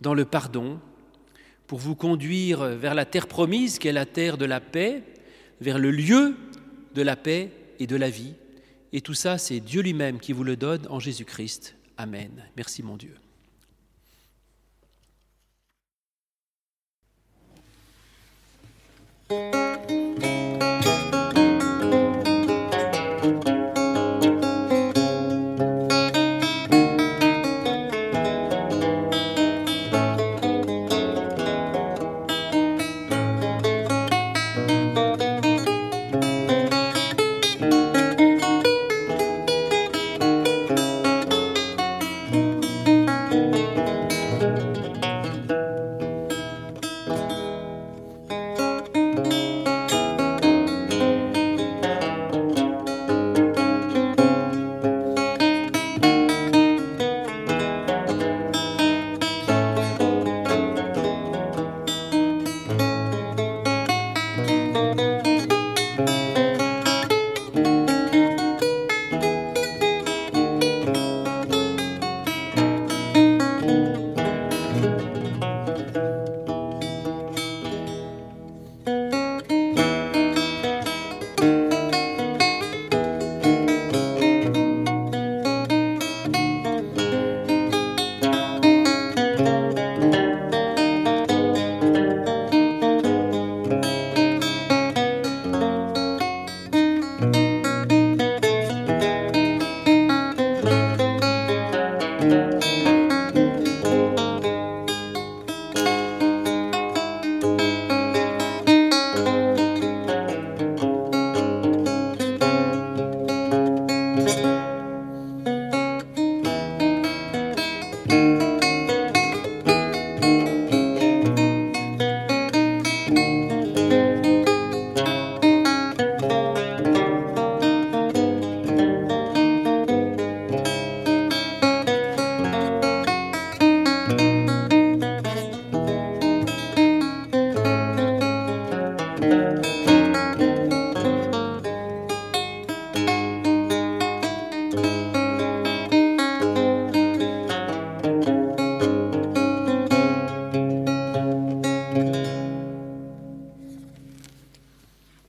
dans 0.00 0.14
le 0.14 0.24
pardon, 0.24 0.78
pour 1.66 1.80
vous 1.80 1.96
conduire 1.96 2.62
vers 2.66 2.94
la 2.94 3.04
terre 3.04 3.26
promise, 3.26 3.80
qui 3.80 3.88
est 3.88 3.92
la 3.92 4.06
terre 4.06 4.38
de 4.38 4.44
la 4.44 4.60
paix, 4.60 5.02
vers 5.60 5.76
le 5.76 5.90
lieu 5.90 6.36
de 6.94 7.02
la 7.02 7.16
paix 7.16 7.50
et 7.80 7.88
de 7.88 7.96
la 7.96 8.08
vie. 8.08 8.34
Et 8.92 9.00
tout 9.00 9.12
ça, 9.12 9.38
c'est 9.38 9.58
Dieu 9.58 9.82
lui-même 9.82 10.20
qui 10.20 10.32
vous 10.32 10.44
le 10.44 10.54
donne 10.54 10.86
en 10.88 11.00
Jésus-Christ. 11.00 11.74
Amen. 11.96 12.44
Merci 12.56 12.84
mon 12.84 12.96
Dieu. 12.96 13.16